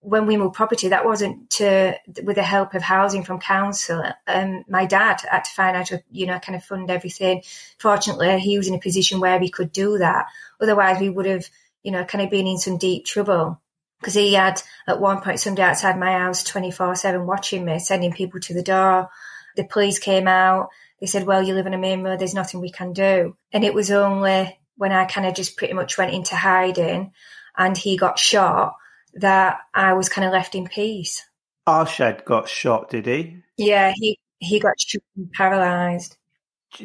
[0.00, 4.02] when we moved property, that wasn't to with the help of housing from council.
[4.26, 7.42] Um, my dad had to find out you know kind of fund everything.
[7.78, 10.26] Fortunately, he was in a position where he could do that.
[10.60, 11.48] Otherwise, we would have
[11.82, 13.60] you know kind of been in some deep trouble
[14.00, 17.78] because he had at one point somebody outside my house twenty four seven watching me,
[17.78, 19.08] sending people to the door.
[19.56, 20.68] The police came out.
[21.00, 22.18] They said, "Well, you live in a main road.
[22.18, 25.74] There's nothing we can do." And it was only when I kind of just pretty
[25.74, 27.12] much went into hiding,
[27.56, 28.74] and he got shot
[29.14, 31.24] that I was kind of left in peace.
[31.66, 33.38] Arshad got shot, did he?
[33.56, 36.17] Yeah, he he got shot and paralysed.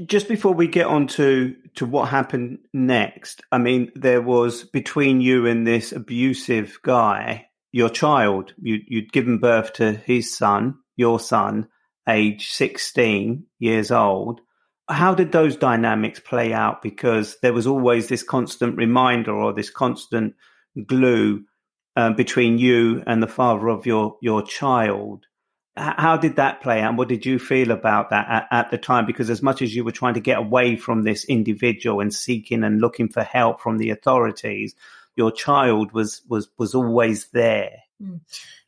[0.06, 5.22] Just before we get on to, to what happened next, I mean, there was between
[5.22, 11.20] you and this abusive guy, your child, you, you'd given birth to his son, your
[11.20, 11.68] son,
[12.08, 14.42] age 16 years old.
[14.90, 16.82] How did those dynamics play out?
[16.82, 20.36] Because there was always this constant reminder or this constant
[20.86, 21.46] glue
[21.96, 25.26] um, between you and the father of your your child.
[25.76, 26.90] How did that play out?
[26.90, 29.08] And what did you feel about that at, at, the time?
[29.08, 32.64] Because as much as you were trying to get away from this individual and seeking
[32.64, 34.76] and looking for help from the authorities,
[35.16, 37.72] your child was was was always there.
[38.00, 38.18] Hmm.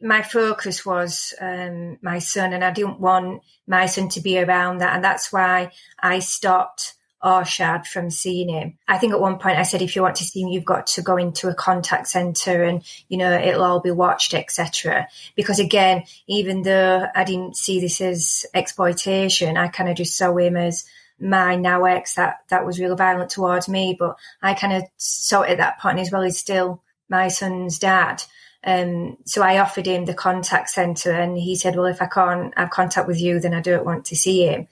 [0.02, 4.80] My focus was um, my son, and I didn't want my son to be around
[4.80, 6.95] that, and that's why I stopped
[7.26, 8.78] Arshad from seeing him.
[8.88, 10.86] I think at one point I said, if you want to see him, you've got
[10.88, 15.08] to go into a contact center and, you know, it'll all be watched, etc.
[15.36, 20.38] Because again, even though I didn't see this as exploitation, I kind of just saw
[20.38, 20.86] him as
[21.20, 23.96] my now ex that, that was really violent towards me.
[23.98, 26.22] But I kind of saw it at that point as well.
[26.22, 28.22] He's still my son's dad.
[28.64, 32.58] Um, so I offered him the contact centre, and he said, "Well, if I can't
[32.58, 34.68] have contact with you, then I don't want to see him."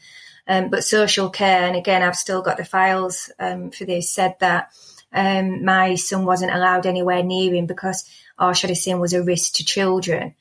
[0.47, 4.36] Um, but social care, and again, I've still got the files um, for this, said
[4.39, 4.71] that
[5.13, 8.03] um, my son wasn't allowed anywhere near him because,
[8.73, 10.36] say, was a risk to children.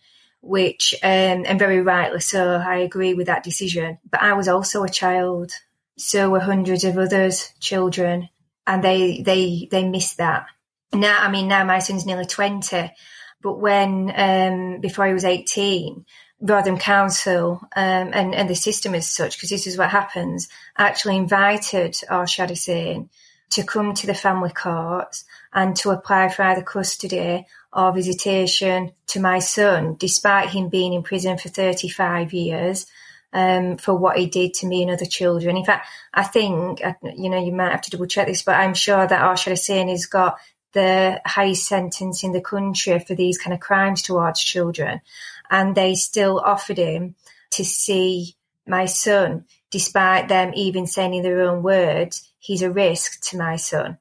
[0.45, 3.99] Which, um, and very rightly so, I agree with that decision.
[4.11, 5.53] But I was also a child,
[5.97, 8.29] so were hundreds of others, children,
[8.67, 10.47] and they they they missed that.
[10.93, 12.93] Now, I mean, now my son's nearly twenty,
[13.41, 16.07] but when um, before he was eighteen,
[16.42, 21.16] Rotherham Council um, and, and the system as such, because this is what happens, actually
[21.16, 23.09] invited our Arshad Hussain
[23.50, 29.20] to come to the family courts and to apply for either custody or visitation to
[29.20, 32.87] my son, despite him being in prison for 35 years
[33.33, 35.57] um, for what he did to me and other children.
[35.57, 36.81] In fact, I think,
[37.14, 39.88] you know, you might have to double check this, but I'm sure that Arshad Hussain
[39.88, 40.38] has got
[40.72, 45.02] the highest sentence in the country for these kind of crimes towards children
[45.53, 47.15] and they still offered him
[47.51, 48.35] to see
[48.67, 53.57] my son, despite them even saying in their own words, he's a risk to my
[53.57, 53.99] son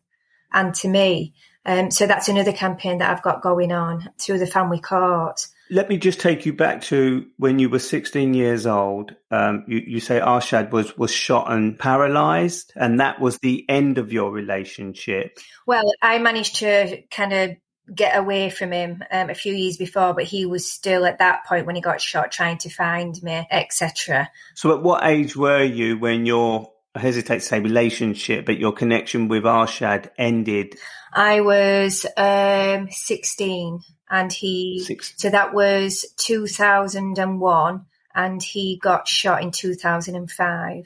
[0.53, 1.33] and to me.
[1.65, 5.45] Um, so that's another campaign that I've got going on through the family court.
[5.69, 9.15] Let me just take you back to when you were 16 years old.
[9.29, 13.97] Um, you, you, say Arshad was, was shot and paralyzed, and that was the end
[13.97, 15.37] of your relationship.
[15.67, 17.51] Well, I managed to kind of
[17.93, 21.45] get away from him um, a few years before, but he was still at that
[21.45, 24.29] point when he got shot trying to find me, etc.
[24.55, 28.73] So, at what age were you when your I hesitate to say relationship, but your
[28.73, 30.75] connection with Arshad ended?
[31.13, 35.13] I was um, 16 and he, Six.
[35.17, 40.85] so that was 2001 and he got shot in 2005.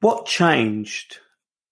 [0.00, 1.18] What changed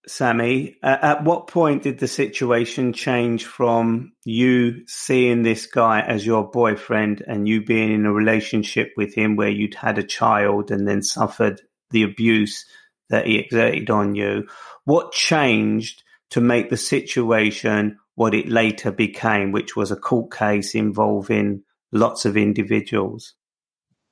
[0.09, 6.25] Sammy, uh, at what point did the situation change from you seeing this guy as
[6.25, 10.71] your boyfriend and you being in a relationship with him where you'd had a child
[10.71, 12.65] and then suffered the abuse
[13.11, 14.49] that he exerted on you?
[14.85, 20.75] What changed to make the situation what it later became, which was a court case
[20.75, 23.35] involving lots of individuals?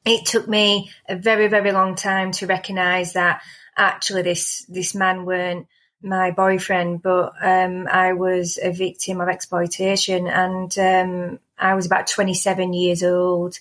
[0.05, 3.43] It took me a very, very long time to recognise that
[3.77, 5.67] actually this this man weren't
[6.03, 12.07] my boyfriend, but um, I was a victim of exploitation, and um, I was about
[12.07, 13.59] 27 years old.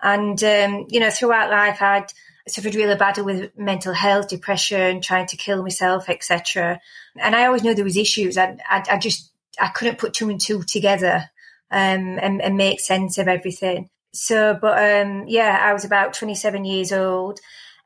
[0.00, 2.12] And um, you know, throughout life, I'd
[2.48, 6.80] suffered really badly with mental health, depression, trying to kill myself, etc.
[7.16, 8.36] And I always knew there was issues.
[8.36, 11.30] I, I, I just I couldn't put two and two together
[11.70, 13.88] um, and, and, make sense of everything.
[14.12, 17.40] So, but um, yeah, I was about 27 years old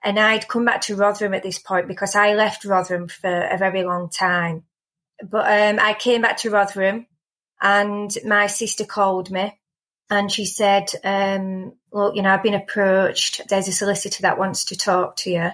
[0.06, 3.58] and I'd come back to Rotherham at this point because I left Rotherham for a
[3.58, 4.62] very long time.
[5.20, 7.08] But um, I came back to Rotherham
[7.60, 9.58] and my sister called me
[10.08, 13.48] and she said, um, Look, you know, I've been approached.
[13.48, 15.50] There's a solicitor that wants to talk to you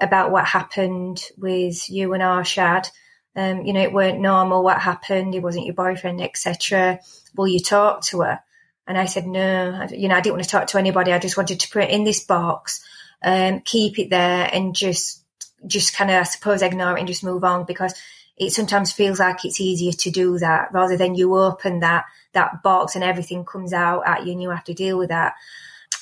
[0.00, 2.90] about what happened with you and Arshad.
[3.36, 5.34] Um, you know, it weren't normal what happened.
[5.34, 7.00] It wasn't your boyfriend, etc.
[7.36, 8.40] Will you talk to her?
[8.86, 11.12] And I said, no, you know, I didn't want to talk to anybody.
[11.12, 12.82] I just wanted to put it in this box
[13.24, 15.24] um, keep it there and just
[15.66, 17.94] just kind of I suppose ignore it and just move on because
[18.36, 22.62] it sometimes feels like it's easier to do that rather than you open that that
[22.62, 25.34] box and everything comes out at you and you have to deal with that.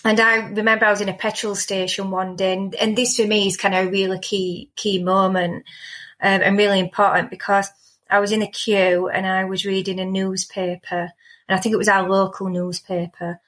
[0.05, 3.27] And I remember I was in a petrol station one day, and, and this for
[3.27, 5.65] me is kind of a really key key moment
[6.21, 7.69] um, and really important because
[8.11, 11.13] I was in a queue and I was reading a newspaper,
[11.49, 13.39] and I think it was our local newspaper,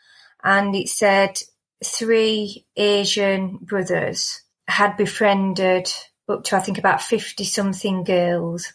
[0.44, 1.42] and it said
[1.84, 5.92] three Asian brothers had befriended
[6.28, 8.72] up to I think about fifty something girls,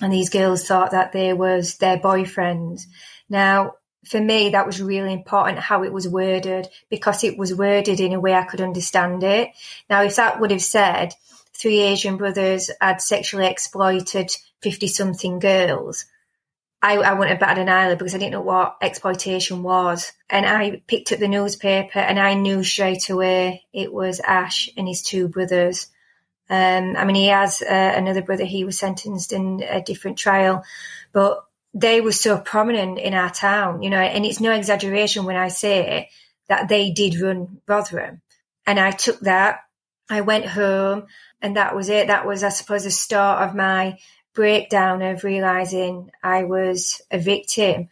[0.00, 2.82] and these girls thought that they was their boyfriends.
[3.28, 3.74] Now,
[4.06, 8.12] for me, that was really important how it was worded because it was worded in
[8.12, 9.50] a way I could understand it.
[9.88, 11.14] Now, if that would have said
[11.54, 16.06] three Asian brothers had sexually exploited fifty something girls,
[16.82, 20.12] I, I wouldn't have batted an eyelid because I didn't know what exploitation was.
[20.28, 24.88] And I picked up the newspaper and I knew straight away it was Ash and
[24.88, 25.86] his two brothers.
[26.50, 30.64] Um, I mean, he has uh, another brother, he was sentenced in a different trial,
[31.12, 35.36] but they were so prominent in our town, you know, and it's no exaggeration when
[35.36, 36.08] I say it
[36.48, 38.20] that they did run Rotherham.
[38.66, 39.60] And I took that,
[40.10, 41.06] I went home,
[41.40, 42.08] and that was it.
[42.08, 43.98] That was, I suppose, the start of my
[44.34, 47.88] breakdown of realizing I was a victim.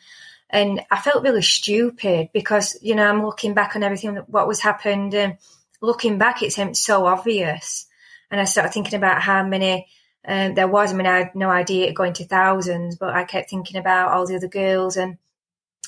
[0.49, 4.61] And I felt really stupid because, you know, I'm looking back on everything, what was
[4.61, 5.39] happened and
[5.81, 7.87] looking back, it seemed so obvious.
[8.31, 9.87] And I started thinking about how many
[10.27, 10.93] um, there was.
[10.93, 14.13] I mean, I had no idea it going to thousands, but I kept thinking about
[14.13, 15.19] all the other girls and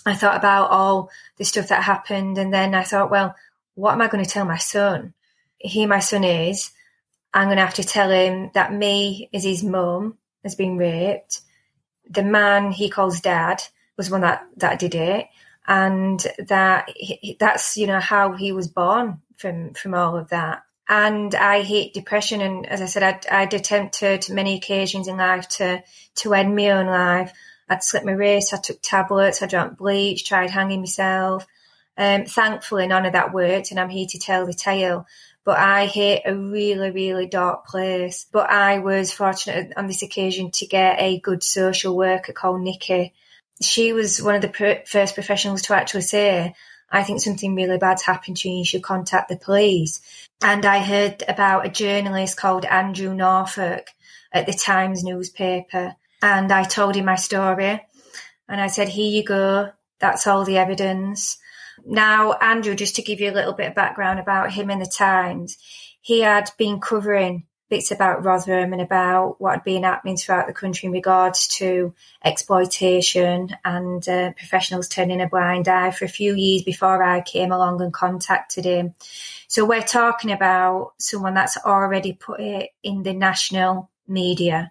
[0.07, 2.39] I thought about all the stuff that happened.
[2.39, 3.35] And then I thought, well,
[3.75, 5.15] what am I going to tell my son?
[5.59, 6.71] He, my son is,
[7.35, 11.41] I'm going to have to tell him that me is his mum has been raped.
[12.09, 13.63] The man he calls dad
[13.97, 15.29] was one that, that did it.
[15.67, 16.91] And that
[17.39, 20.65] that's, you know, how he was born from, from all of that.
[20.89, 22.41] And I hate depression.
[22.41, 25.83] And as I said, I'd, I'd attempted many occasions in life to,
[26.17, 27.33] to end my own life.
[27.69, 31.47] I'd slipped my wrist, I took tablets, I drank bleach, tried hanging myself.
[31.97, 35.07] Um, thankfully, none of that worked, and I'm here to tell the tale.
[35.45, 38.27] But I hit a really, really dark place.
[38.31, 43.13] But I was fortunate on this occasion to get a good social worker called Nikki.
[43.61, 46.55] She was one of the first professionals to actually say,
[46.91, 50.01] I think something really bad's happened to you, you should contact the police.
[50.43, 53.89] And I heard about a journalist called Andrew Norfolk
[54.33, 55.97] at the Times newspaper.
[56.21, 57.81] And I told him my story.
[58.49, 59.71] And I said, here you go.
[60.01, 61.39] That's all the evidence.
[61.85, 64.87] Now, Andrew, just to give you a little bit of background about him in the
[64.87, 65.59] Times,
[66.01, 70.53] he had been covering bits about Rotherham and about what had been happening throughout the
[70.53, 76.35] country in regards to exploitation and uh, professionals turning a blind eye for a few
[76.35, 78.95] years before I came along and contacted him.
[79.49, 84.71] So we're talking about someone that's already put it in the national media.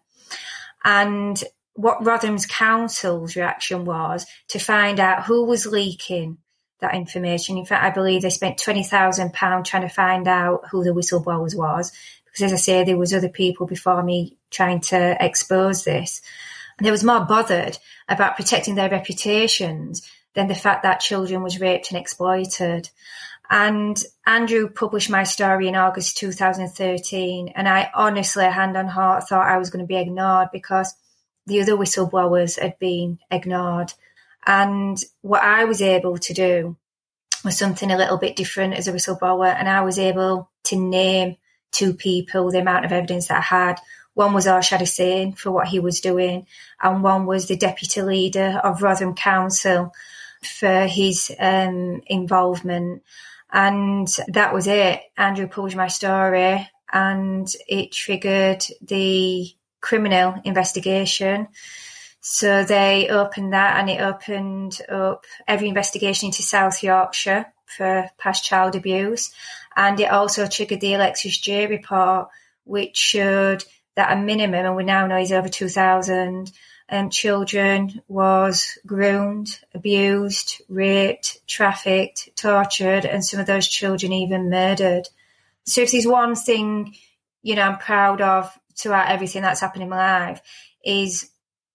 [0.83, 1.43] And
[1.73, 6.37] what Rotherham's Council's reaction was to find out who was leaking
[6.81, 7.57] that information.
[7.57, 11.91] In fact, I believe they spent £20,000 trying to find out who the whistleblowers was.
[12.25, 16.21] Because as I say, there was other people before me trying to expose this.
[16.77, 17.77] And they was more bothered
[18.07, 22.89] about protecting their reputations than the fact that children was raped and exploited.
[23.49, 27.49] And Andrew published my story in August 2013.
[27.49, 30.93] And I honestly, hand on heart, thought I was going to be ignored because
[31.47, 33.93] the other whistleblowers had been ignored.
[34.45, 36.77] And what I was able to do
[37.43, 39.47] was something a little bit different as a whistleblower.
[39.47, 41.37] And I was able to name
[41.71, 43.79] two people, the amount of evidence that I had.
[44.13, 46.45] One was Arshad Hussain for what he was doing,
[46.81, 49.93] and one was the deputy leader of Rotherham Council
[50.43, 53.03] for his um, involvement.
[53.51, 55.01] And that was it.
[55.17, 59.49] Andrew pulled my story and it triggered the
[59.81, 61.47] criminal investigation.
[62.21, 68.45] So they opened that and it opened up every investigation into South Yorkshire for past
[68.45, 69.31] child abuse.
[69.75, 72.29] And it also triggered the Alexis Jay report,
[72.63, 73.63] which showed
[73.95, 76.51] that a minimum, and we now know is over 2,000,
[76.89, 85.07] um, children was groomed, abused, raped, trafficked, tortured, and some of those children even murdered.
[85.65, 86.95] So if there's one thing,
[87.41, 90.41] you know, I'm proud of throughout everything that's happened in my life
[90.83, 91.29] is,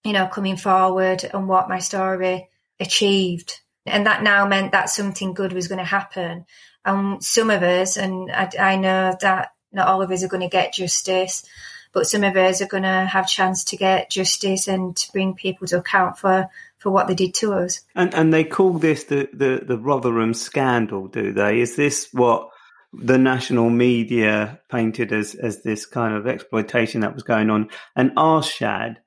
[0.07, 2.47] you know, coming forward and what my story
[2.79, 3.59] achieved.
[3.85, 6.45] And that now meant that something good was going to happen.
[6.85, 10.43] And some of us, and I, I know that not all of us are going
[10.43, 11.45] to get justice,
[11.91, 15.33] but some of us are going to have chance to get justice and to bring
[15.33, 16.47] people to account for
[16.77, 17.81] for what they did to us.
[17.93, 21.59] And and they call this the the, the Rotherham scandal, do they?
[21.59, 22.49] Is this what
[22.93, 27.69] the national media painted as as this kind of exploitation that was going on?
[27.93, 28.97] And Arshad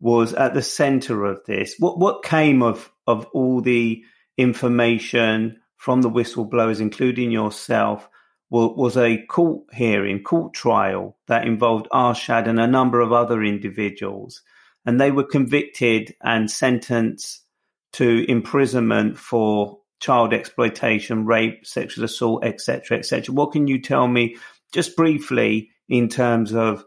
[0.00, 1.76] was at the centre of this.
[1.78, 4.02] What what came of of all the
[4.36, 8.08] information from the whistleblowers, including yourself,
[8.50, 14.42] was a court hearing, court trial that involved Arshad and a number of other individuals.
[14.84, 17.42] And they were convicted and sentenced
[17.94, 23.34] to imprisonment for child exploitation, rape, sexual assault, etc., etc.
[23.34, 24.36] What can you tell me
[24.72, 26.84] just briefly in terms of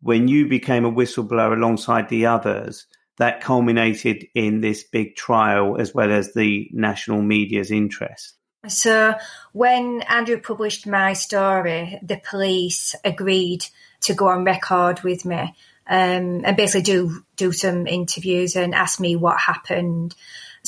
[0.00, 2.86] when you became a whistleblower alongside the others
[3.18, 8.34] that culminated in this big trial as well as the national media's interest?
[8.66, 9.14] So
[9.52, 13.64] when Andrew published my story, the police agreed
[14.02, 15.54] to go on record with me
[15.88, 20.14] um, and basically do do some interviews and ask me what happened.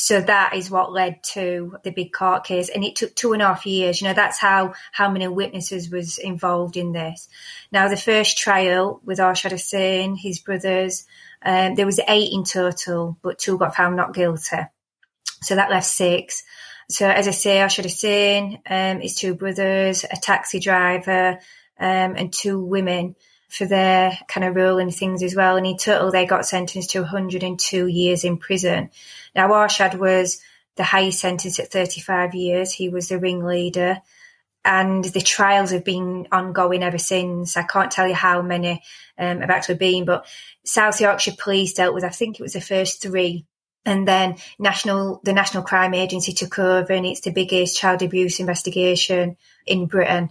[0.01, 3.43] So that is what led to the big court case, and it took two and
[3.43, 4.01] a half years.
[4.01, 7.29] You know, that's how how many witnesses was involved in this.
[7.71, 11.05] Now, the first trial with Arshad Hussain, his brothers,
[11.45, 14.57] um, there was eight in total, but two got found not guilty.
[15.43, 16.45] So that left six.
[16.89, 21.41] So as I say, Arshad Hussain, um, his two brothers, a taxi driver,
[21.79, 23.17] um, and two women
[23.51, 25.57] for their kind of role in things as well.
[25.57, 28.91] And in total, they got sentenced to 102 years in prison.
[29.35, 30.41] Now, Arshad was
[30.77, 32.73] the highest sentence at 35 years.
[32.73, 34.01] He was the ringleader.
[34.65, 37.57] And the trials have been ongoing ever since.
[37.57, 38.83] I can't tell you how many
[39.19, 40.27] um, have actually been, but
[40.65, 43.47] South Yorkshire Police dealt with, I think it was the first three
[43.85, 48.39] And then national, the National Crime Agency took over and it's the biggest child abuse
[48.39, 49.37] investigation
[49.67, 50.29] in Britain.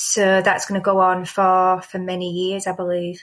[0.00, 3.22] So that's going to go on for, for many years, I believe.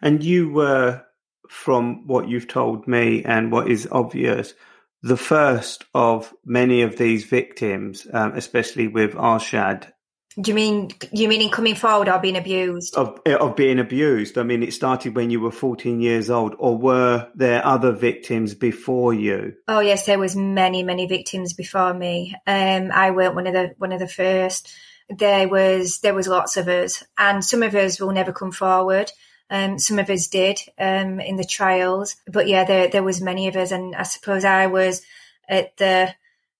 [0.00, 1.02] And you were,
[1.48, 4.54] from what you've told me and what is obvious,
[5.02, 9.92] the first of many of these victims, um, especially with Arshad
[10.40, 12.94] do you mean you mean in coming forward or being abused?
[12.96, 14.38] Of of being abused.
[14.38, 18.54] I mean, it started when you were fourteen years old, or were there other victims
[18.54, 19.54] before you?
[19.66, 22.36] Oh yes, there was many many victims before me.
[22.46, 24.72] Um, I weren't one of the one of the first.
[25.08, 29.10] There was there was lots of us, and some of us will never come forward.
[29.50, 33.48] Um, some of us did um, in the trials, but yeah, there there was many
[33.48, 35.02] of us, and I suppose I was
[35.48, 36.14] at the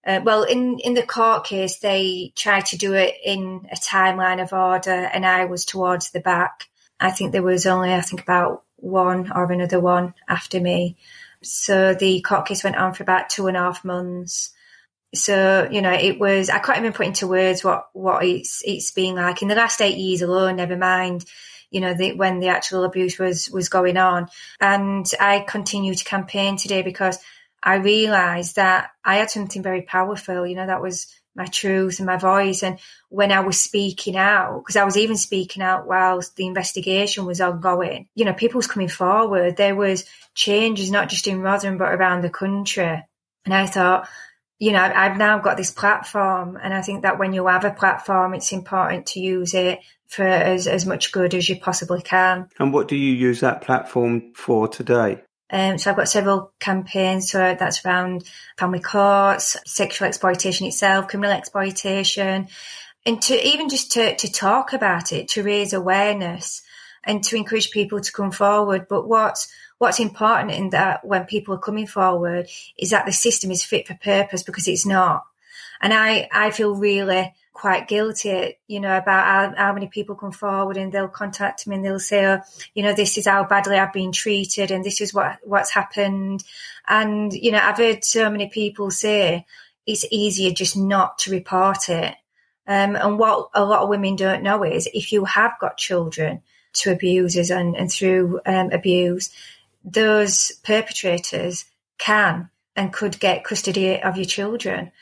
[0.09, 4.43] uh, well, in, in the court case, they tried to do it in a timeline
[4.43, 6.65] of order, and I was towards the back.
[6.99, 10.97] I think there was only, I think, about one or another one after me.
[11.43, 14.51] So the court case went on for about two and a half months.
[15.15, 18.91] So you know, it was I can't even put into words what what it's it's
[18.91, 20.57] been like in the last eight years alone.
[20.57, 21.25] Never mind,
[21.71, 24.29] you know, the, when the actual abuse was was going on.
[24.61, 27.19] And I continue to campaign today because
[27.63, 32.07] I realized that I had something very powerful, you know, that was my truth and
[32.07, 32.63] my voice.
[32.63, 32.79] And
[33.09, 37.41] when I was speaking out, because I was even speaking out whilst the investigation was
[37.41, 39.57] ongoing, you know, people was coming forward.
[39.57, 40.05] There was
[40.35, 43.05] changes, not just in Rotherham, but around the country.
[43.45, 44.09] And I thought,
[44.59, 46.59] you know, I've now got this platform.
[46.61, 50.25] And I think that when you have a platform, it's important to use it for
[50.25, 52.49] as, as much good as you possibly can.
[52.59, 55.23] And what do you use that platform for today?
[55.51, 57.31] Um, so I've got several campaigns.
[57.31, 58.25] So that's around
[58.59, 62.49] family courts, sexual exploitation itself, criminal exploitation,
[63.07, 66.63] and to even just to, to talk about it, to raise awareness
[67.05, 68.87] and to encourage people to come forward.
[68.89, 73.51] But what's, what's important in that when people are coming forward is that the system
[73.51, 75.25] is fit for purpose because it's not.
[75.81, 80.31] And I, I feel really quite guilty, you know, about how, how, many people come
[80.31, 82.41] forward and they'll contact me and they'll say, oh,
[82.73, 86.45] you know, this is how badly I've been treated and this is what, what's happened.
[86.87, 89.45] And, you know, I've heard so many people say
[89.87, 92.15] it's easier just not to report it.
[92.67, 96.43] Um, and what a lot of women don't know is if you have got children
[96.75, 99.31] to abusers and, and through um, abuse,
[99.93, 101.65] those perpetrators
[101.99, 104.93] can and could get custody of your children.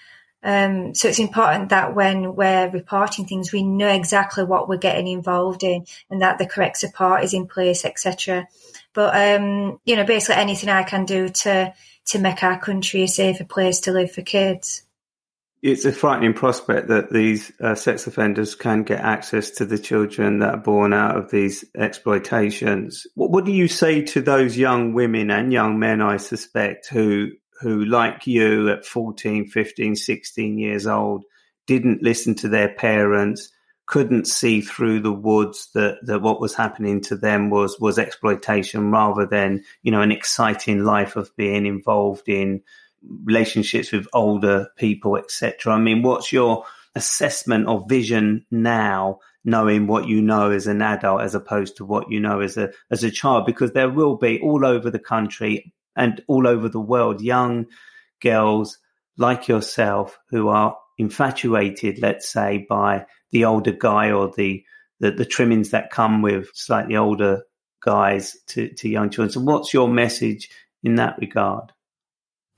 [0.42, 5.08] Um, so it's important that when we're reporting things, we know exactly what we're getting
[5.08, 8.46] involved in and that the correct support is in place, etc.
[8.94, 11.74] But um, you know, basically anything I can do to
[12.06, 14.82] to make our country a safer place to live for kids.
[15.68, 20.38] It's a frightening prospect that these uh, sex offenders can get access to the children
[20.38, 23.04] that are born out of these exploitations.
[23.16, 27.32] What, what do you say to those young women and young men, I suspect, who
[27.60, 31.24] who, like you at 14, 15, 16 years old,
[31.66, 33.50] didn't listen to their parents,
[33.86, 38.92] couldn't see through the woods that, that what was happening to them was, was exploitation
[38.92, 42.62] rather than, you know, an exciting life of being involved in
[43.24, 45.74] relationships with older people, etc.
[45.74, 51.20] I mean, what's your assessment or vision now knowing what you know as an adult
[51.20, 54.40] as opposed to what you know as a as a child because there will be
[54.40, 57.66] all over the country and all over the world, young
[58.22, 58.78] girls
[59.16, 64.62] like yourself who are infatuated, let's say, by the older guy or the,
[65.00, 67.42] the, the trimmings that come with slightly older
[67.82, 69.30] guys to, to young children.
[69.30, 70.50] So what's your message
[70.82, 71.72] in that regard?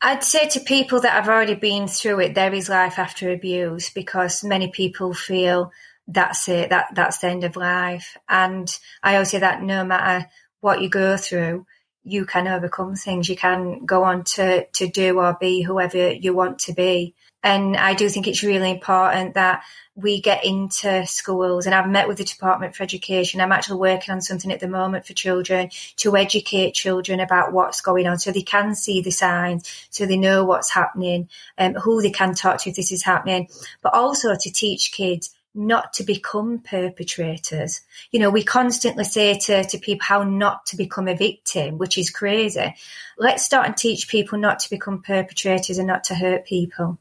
[0.01, 3.91] I'd say to people that have already been through it, there is life after abuse
[3.91, 5.73] because many people feel
[6.07, 8.17] that's it, that that's the end of life.
[8.29, 8.71] And
[9.03, 10.29] I always say that no matter
[10.61, 11.67] what you go through,
[12.05, 13.29] you can overcome things.
[13.29, 17.15] You can go on to, to do or be whoever you want to be.
[17.43, 19.63] And I do think it's really important that
[19.95, 23.41] we get into schools and I've met with the Department for Education.
[23.41, 27.81] I'm actually working on something at the moment for children to educate children about what's
[27.81, 31.83] going on so they can see the signs, so they know what's happening, and um,
[31.83, 33.49] who they can talk to if this is happening,
[33.83, 37.81] but also to teach kids not to become perpetrators.
[38.13, 41.99] You know, we constantly say to, to people how not to become a victim, which
[41.99, 42.75] is crazy.
[43.17, 46.99] Let's start and teach people not to become perpetrators and not to hurt people.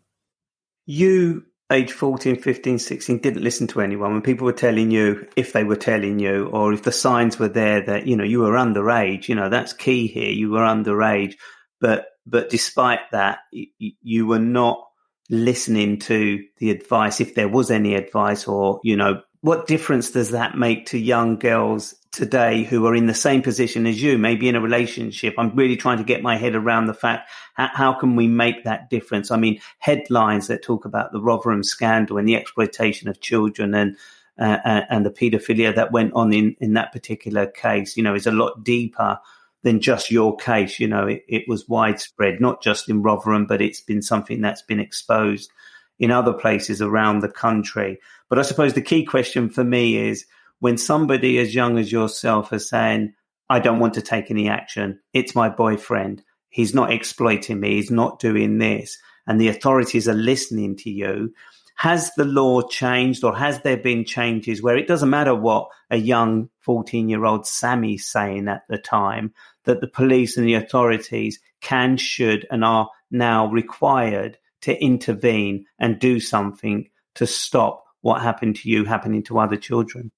[0.88, 5.52] You, age 14, 15, 16, didn't listen to anyone when people were telling you, if
[5.52, 8.54] they were telling you, or if the signs were there that, you know, you were
[8.54, 10.32] underage, you know, that's key here.
[10.32, 11.34] You were underage.
[11.82, 14.82] But, but despite that, you, you were not
[15.30, 20.32] listening to the advice, if there was any advice, or, you know, what difference does
[20.32, 24.50] that make to young girls today who are in the same position as you, maybe
[24.50, 25.36] in a relationship?
[25.38, 28.90] I'm really trying to get my head around the fact how, can we make that
[28.90, 29.32] difference?
[29.32, 33.96] I mean, headlines that talk about the Rotherham scandal and the exploitation of children and
[34.38, 38.16] uh, uh and the paedophilia that went on in, in that particular case, you know,
[38.16, 39.18] is a lot deeper
[39.64, 40.78] than just your case.
[40.78, 44.62] You know, it, it was widespread, not just in Rotherham, but it's been something that's
[44.62, 45.52] been exposed
[46.00, 48.00] in other places around the country.
[48.30, 50.26] But I suppose the key question for me is
[50.60, 53.14] when somebody as young as yourself is saying,
[53.50, 57.92] I don't want to take any action, it's my boyfriend, he's not exploiting me, he's
[57.92, 61.34] not doing this, and the authorities are listening to you.
[61.76, 65.98] Has the law changed or has there been changes where it doesn't matter what a
[65.98, 69.34] young 14 year old Sammy's saying at the time,
[69.68, 76.00] that the police and the authorities can, should, and are now required to intervene and
[76.00, 80.12] do something to stop what happened to you happening to other children?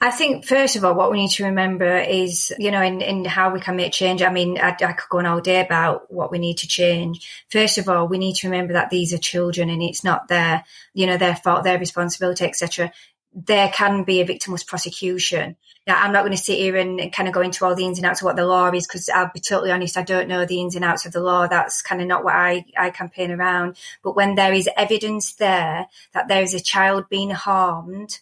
[0.00, 3.24] I think, first of all, what we need to remember is, you know, in, in
[3.26, 4.22] how we can make change.
[4.22, 7.28] I mean, I, I, could go on all day about what we need to change.
[7.50, 10.64] First of all, we need to remember that these are children and it's not their,
[10.94, 12.92] you know, their fault, their responsibility, etc
[13.46, 15.56] there can be a victimless prosecution.
[15.86, 17.98] Now, I'm not going to sit here and kind of go into all the ins
[17.98, 20.44] and outs of what the law is because I'll be totally honest, I don't know
[20.44, 21.46] the ins and outs of the law.
[21.46, 23.76] That's kind of not what I, I campaign around.
[24.02, 28.18] But when there is evidence there that there is a child being harmed,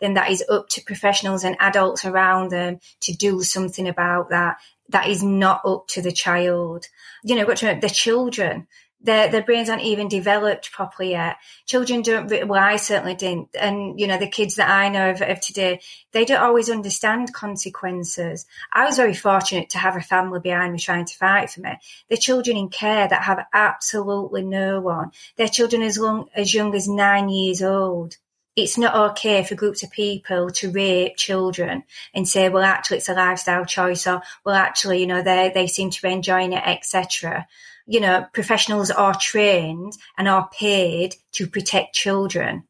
[0.00, 4.58] then that is up to professionals and adults around them to do something about that.
[4.90, 6.86] That is not up to the child.
[7.22, 8.66] You know, remember the children
[9.02, 11.36] their their brains aren't even developed properly yet.
[11.66, 12.46] Children don't.
[12.46, 15.80] Well, I certainly didn't, and you know the kids that I know of, of, today,
[16.12, 18.46] they don't always understand consequences.
[18.72, 21.78] I was very fortunate to have a family behind me trying to fight for me.
[22.08, 25.12] The children in care that have absolutely no one.
[25.36, 28.16] Their children as long as young as nine years old.
[28.56, 33.08] It's not okay for groups of people to rape children and say, well, actually, it's
[33.08, 36.62] a lifestyle choice, or well, actually, you know, they they seem to be enjoying it,
[36.66, 37.46] etc
[37.90, 42.62] you know, professionals are trained and are paid to protect children.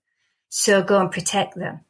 [0.48, 1.80] So go and protect them.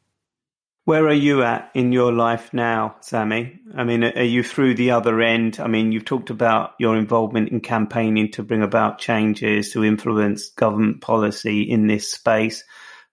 [0.83, 3.57] Where are you at in your life now, Sammy?
[3.73, 5.61] I mean, are you through the other end?
[5.61, 10.49] I mean, you've talked about your involvement in campaigning to bring about changes to influence
[10.49, 12.65] government policy in this space.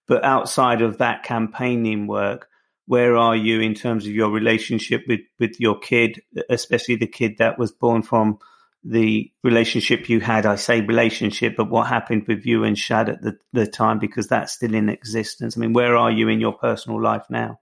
[0.05, 2.49] But outside of that campaigning work,
[2.87, 7.37] where are you in terms of your relationship with, with your kid, especially the kid
[7.37, 8.39] that was born from
[8.83, 10.45] the relationship you had.
[10.45, 14.27] I say relationship, but what happened with you and Shad at the, the time, because
[14.27, 15.57] that's still in existence.
[15.57, 17.59] I mean, where are you in your personal life now?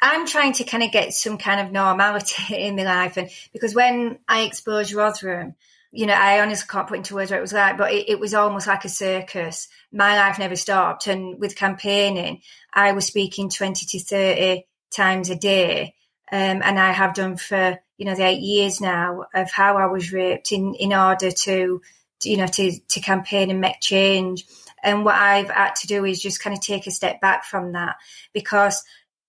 [0.00, 3.16] I'm trying to kind of get some kind of normality in my life.
[3.16, 5.54] And because when I exposed Rotherham,
[5.90, 8.20] you know, I honestly can't put into words what it was like, but it, it,
[8.20, 9.68] was almost like a circus.
[9.90, 11.06] My life never stopped.
[11.06, 15.94] And with campaigning, I was speaking 20 to 30 times a day.
[16.30, 19.86] Um, and I have done for you know the eight years now of how I
[19.86, 21.82] was raped in in order to,
[22.20, 24.46] to you know to to campaign and make change.
[24.82, 27.72] And what I've had to do is just kind of take a step back from
[27.72, 27.96] that
[28.32, 28.84] because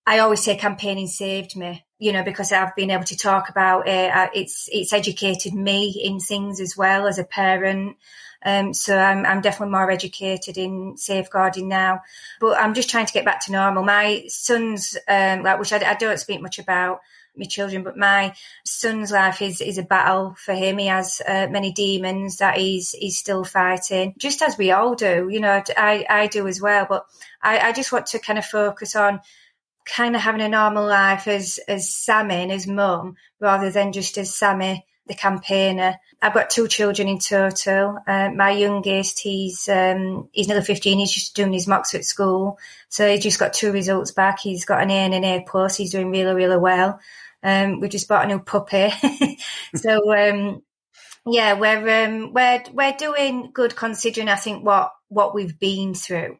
[0.06, 3.88] I always say campaigning saved me, you know, because I've been able to talk about
[3.88, 4.12] it.
[4.34, 7.96] It's it's educated me in things as well as a parent.
[8.42, 12.00] Um, so I'm, I'm definitely more educated in safeguarding now,
[12.40, 13.84] but I'm just trying to get back to normal.
[13.84, 17.00] My son's, um, like, which I, I don't speak much about
[17.36, 20.78] my children, but my son's life is, is a battle for him.
[20.78, 25.28] He has uh, many demons that he's, he's still fighting, just as we all do,
[25.30, 26.86] you know, I, I do as well.
[26.88, 27.06] But
[27.42, 29.20] I, I just want to kind of focus on
[29.86, 34.18] kind of having a normal life as, as Sammy and his mum rather than just
[34.18, 35.96] as Sammy the campaigner.
[36.22, 37.98] I've got two children in total.
[38.06, 40.98] Uh, my youngest, he's um, he's nearly fifteen.
[40.98, 42.58] He's just doing his mocks at school,
[42.88, 44.38] so he just got two results back.
[44.38, 45.76] He's got an A and an A plus.
[45.76, 47.00] He's doing really really well.
[47.42, 48.90] Um, we just bought a new puppy,
[49.74, 50.62] so um,
[51.26, 56.38] yeah, we're um, we're we're doing good considering I think what what we've been through.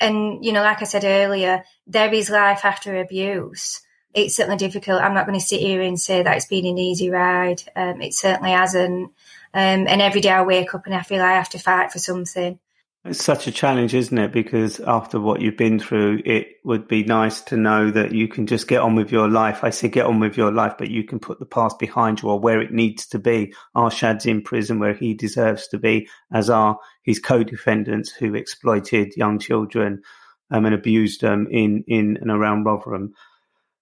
[0.00, 3.80] And you know, like I said earlier, there is life after abuse
[4.14, 5.02] it's certainly difficult.
[5.02, 7.62] I'm not going to sit here and say that it's been an easy ride.
[7.76, 9.12] Um, it certainly hasn't.
[9.54, 11.98] Um, and every day I wake up and I feel I have to fight for
[11.98, 12.58] something.
[13.04, 14.32] It's such a challenge, isn't it?
[14.32, 18.46] Because after what you've been through, it would be nice to know that you can
[18.46, 19.62] just get on with your life.
[19.62, 22.28] I say get on with your life, but you can put the past behind you
[22.28, 23.54] or where it needs to be.
[23.74, 29.38] Arshad's in prison where he deserves to be, as are his co-defendants who exploited young
[29.38, 30.02] children
[30.50, 33.14] um, and abused them in, in and around Rotherham.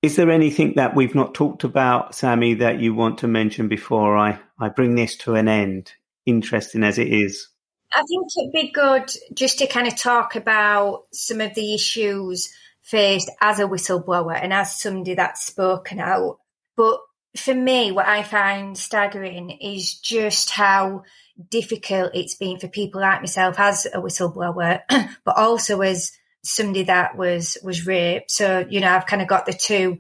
[0.03, 4.17] Is there anything that we've not talked about, Sammy, that you want to mention before
[4.17, 5.93] I, I bring this to an end,
[6.27, 7.49] interesting as it is?
[7.95, 12.53] I think it'd be good just to kind of talk about some of the issues
[12.83, 16.39] faced as a whistleblower and as somebody that's spoken out.
[16.77, 17.01] But
[17.37, 21.05] for me, what I find staggering is just how
[21.51, 24.81] difficult it's been for people like myself as a whistleblower,
[25.25, 26.13] but also as
[26.43, 28.31] somebody that was was raped.
[28.31, 29.99] So you know, I've kind of got the two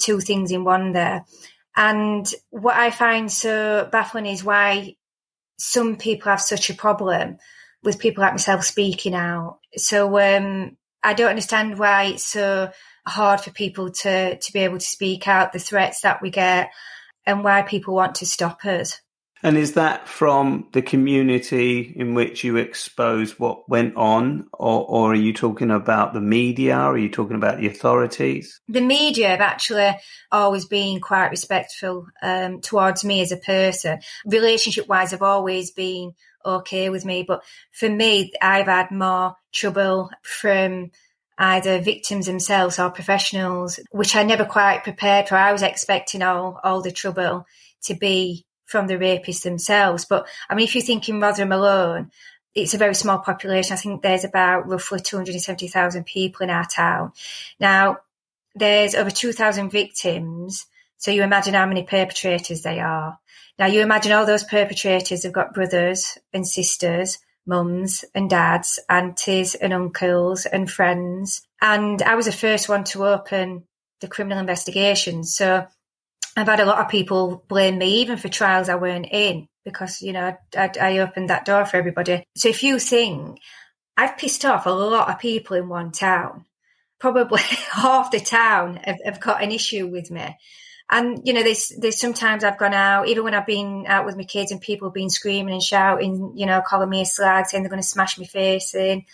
[0.00, 1.24] two things in one there.
[1.76, 4.96] And what I find so baffling is why
[5.58, 7.38] some people have such a problem
[7.82, 9.58] with people like myself speaking out.
[9.76, 12.70] So um, I don't understand why it's so
[13.06, 16.70] hard for people to to be able to speak out the threats that we get
[17.26, 19.00] and why people want to stop us.
[19.42, 25.12] And is that from the community in which you expose what went on, or, or,
[25.12, 26.74] are you talking about the media?
[26.74, 28.60] Are you talking about the authorities?
[28.68, 29.96] The media have actually
[30.32, 34.00] always been quite respectful um, towards me as a person.
[34.26, 36.14] Relationship wise, have always been
[36.44, 37.22] okay with me.
[37.22, 40.90] But for me, I've had more trouble from
[41.38, 45.36] either victims themselves or professionals, which I never quite prepared for.
[45.36, 47.46] I was expecting all, all the trouble
[47.84, 50.04] to be from the rapists themselves.
[50.04, 52.12] But I mean, if you think in Rotherham alone,
[52.54, 53.72] it's a very small population.
[53.72, 57.12] I think there's about roughly 270,000 people in our town.
[57.58, 57.98] Now,
[58.54, 60.66] there's over 2,000 victims.
[60.98, 63.18] So you imagine how many perpetrators they are.
[63.58, 69.54] Now you imagine all those perpetrators have got brothers and sisters, mums and dads, aunties
[69.54, 71.42] and uncles and friends.
[71.60, 73.64] And I was the first one to open
[74.00, 75.24] the criminal investigation.
[75.24, 75.66] So
[76.38, 80.02] I've had a lot of people blame me even for trials I weren't in because,
[80.02, 82.24] you know, I, I opened that door for everybody.
[82.36, 83.38] So if you think
[83.96, 86.44] I've pissed off a lot of people in one town,
[87.00, 87.40] probably
[87.72, 90.36] half the town have, have got an issue with me.
[90.90, 94.16] And you know, there's there's sometimes I've gone out, even when I've been out with
[94.16, 97.44] my kids, and people have been screaming and shouting, you know, calling me a slag,
[97.44, 99.04] saying they're going to smash my face in.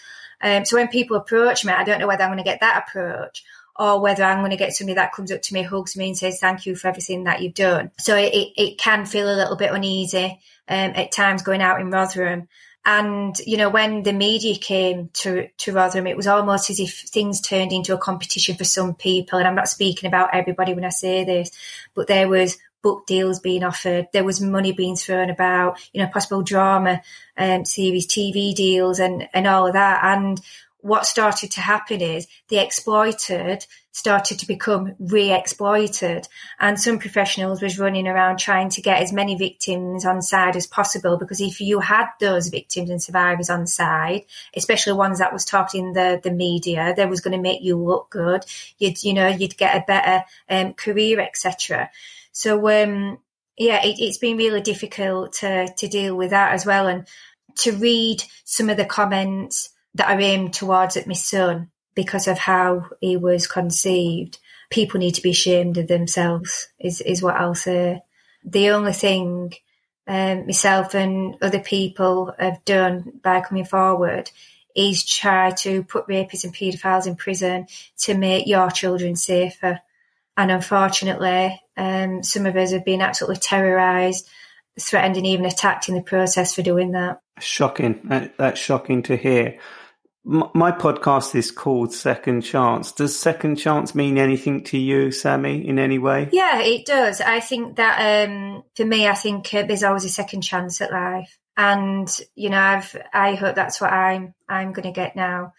[0.41, 2.85] Um, so when people approach me, I don't know whether I'm going to get that
[2.87, 3.43] approach
[3.77, 6.17] or whether I'm going to get somebody that comes up to me, hugs me, and
[6.17, 7.91] says thank you for everything that you've done.
[7.99, 11.91] So it, it can feel a little bit uneasy um, at times going out in
[11.91, 12.49] Rotherham.
[12.87, 17.01] And, you know, when the media came to, to Rotherham, it was almost as if
[17.01, 19.39] things turned into a competition for some people.
[19.39, 21.51] And I'm not speaking about everybody when I say this,
[21.95, 24.09] but there was book deals being offered.
[24.13, 27.01] There was money being thrown about, you know, possible drama
[27.39, 30.05] um, series, TV deals and, and all of that.
[30.05, 30.39] And
[30.85, 36.29] what started to happen is the exploited started to become re-exploited.
[36.61, 40.67] And some professionals was running around trying to get as many victims on side as
[40.67, 44.25] possible because if you had those victims and survivors on side
[44.55, 47.79] especially ones that was talked in the, the media that was going to make you
[47.79, 48.45] look good.
[48.77, 51.89] You'd you know you'd get a better um, career etc
[52.33, 53.19] so um,
[53.57, 56.89] yeah it, it's been really difficult to to deal with that as well.
[56.89, 57.07] And
[57.57, 62.39] to read some of the comments that are aimed towards at my son because of
[62.39, 64.39] how he was conceived.
[64.71, 68.03] People need to be ashamed of themselves, is, is what I'll say.
[68.45, 69.55] The only thing
[70.07, 74.31] um, myself and other people have done by coming forward
[74.75, 77.67] is try to put rapists and paedophiles in prison
[77.99, 79.81] to make your children safer.
[80.37, 84.29] And unfortunately, um, some of us have been absolutely terrorised,
[84.79, 87.21] threatened, and even attacked in the process for doing that.
[87.39, 88.33] Shocking.
[88.37, 89.59] That's shocking to hear
[90.25, 92.93] my podcast is called Second Chance.
[92.93, 96.31] Does Second Chance mean anything to you, Sammy, in any way?
[96.33, 97.21] Yeah, it does.
[97.21, 100.93] I think that um, for me, I think uh, there's always a second chance at
[100.93, 105.53] life, and you know, I've I hope that's what I'm I'm going to get now.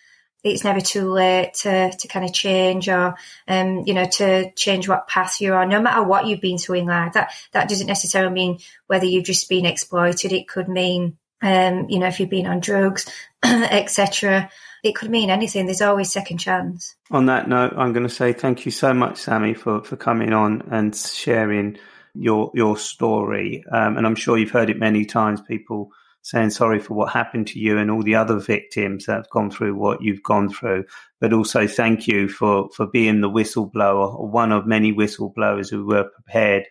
[0.44, 3.16] It's never too late to to kind of change or
[3.48, 6.80] um, you know to change what path you're on, no matter what you've been through
[6.80, 7.14] in life.
[7.14, 10.34] That that doesn't necessarily mean whether you've just been exploited.
[10.34, 13.10] It could mean um, you know, if you've been on drugs,
[13.44, 14.50] etc.
[14.84, 15.66] It could mean anything.
[15.66, 16.96] There's always second chance.
[17.12, 20.32] On that note, I'm going to say thank you so much, Sammy, for, for coming
[20.32, 21.78] on and sharing
[22.14, 23.64] your your story.
[23.72, 25.42] Um, and I'm sure you've heard it many times.
[25.42, 29.30] People saying sorry for what happened to you and all the other victims that have
[29.30, 30.86] gone through what you've gone through.
[31.20, 35.86] But also thank you for for being the whistleblower, or one of many whistleblowers who
[35.86, 36.66] were prepared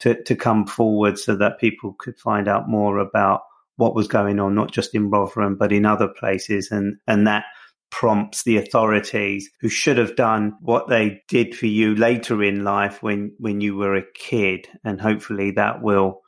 [0.00, 3.42] to to come forward so that people could find out more about
[3.76, 6.70] what was going on, not just in Rotherham, but in other places.
[6.70, 7.44] And, and that
[7.90, 13.02] prompts the authorities who should have done what they did for you later in life
[13.02, 14.68] when, when you were a kid.
[14.84, 16.22] And hopefully that will,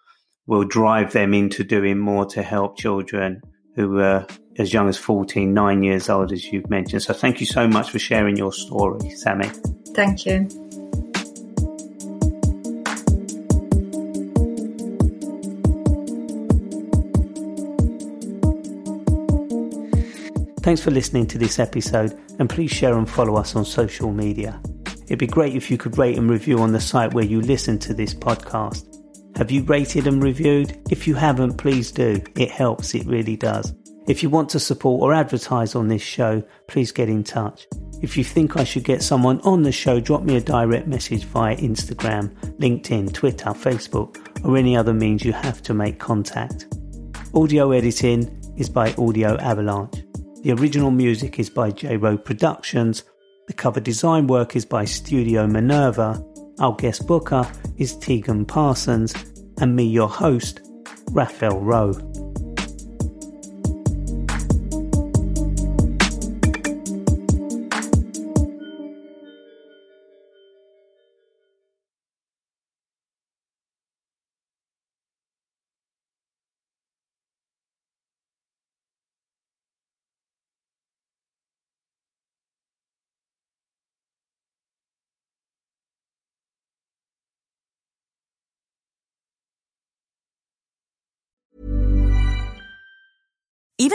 [0.47, 3.41] will drive them into doing more to help children
[3.75, 4.27] who were
[4.59, 7.03] as young as 14, nine years old, as you've mentioned.
[7.03, 9.51] So thank you so much for sharing your story, Sammy.
[9.95, 11.06] Thank you.
[20.67, 24.61] Thanks for listening to this episode and please share and follow us on social media.
[25.05, 27.79] It'd be great if you could rate and review on the site where you listen
[27.79, 28.85] to this podcast.
[29.37, 30.77] Have you rated and reviewed?
[30.91, 32.21] If you haven't, please do.
[32.35, 33.73] It helps, it really does.
[34.09, 37.69] If you want to support or advertise on this show, please get in touch.
[38.03, 41.27] If you think I should get someone on the show, drop me a direct message
[41.27, 46.67] via Instagram, LinkedIn, Twitter, Facebook, or any other means you have to make contact.
[47.35, 50.06] Audio editing is by Audio Avalanche.
[50.43, 53.05] The original music is by J Row Productions.
[53.49, 56.23] The cover design work is by Studio Minerva.
[56.61, 59.15] Our guest booker is Tegan Parsons,
[59.61, 60.61] and me, your host,
[61.11, 62.26] Raphael Rowe.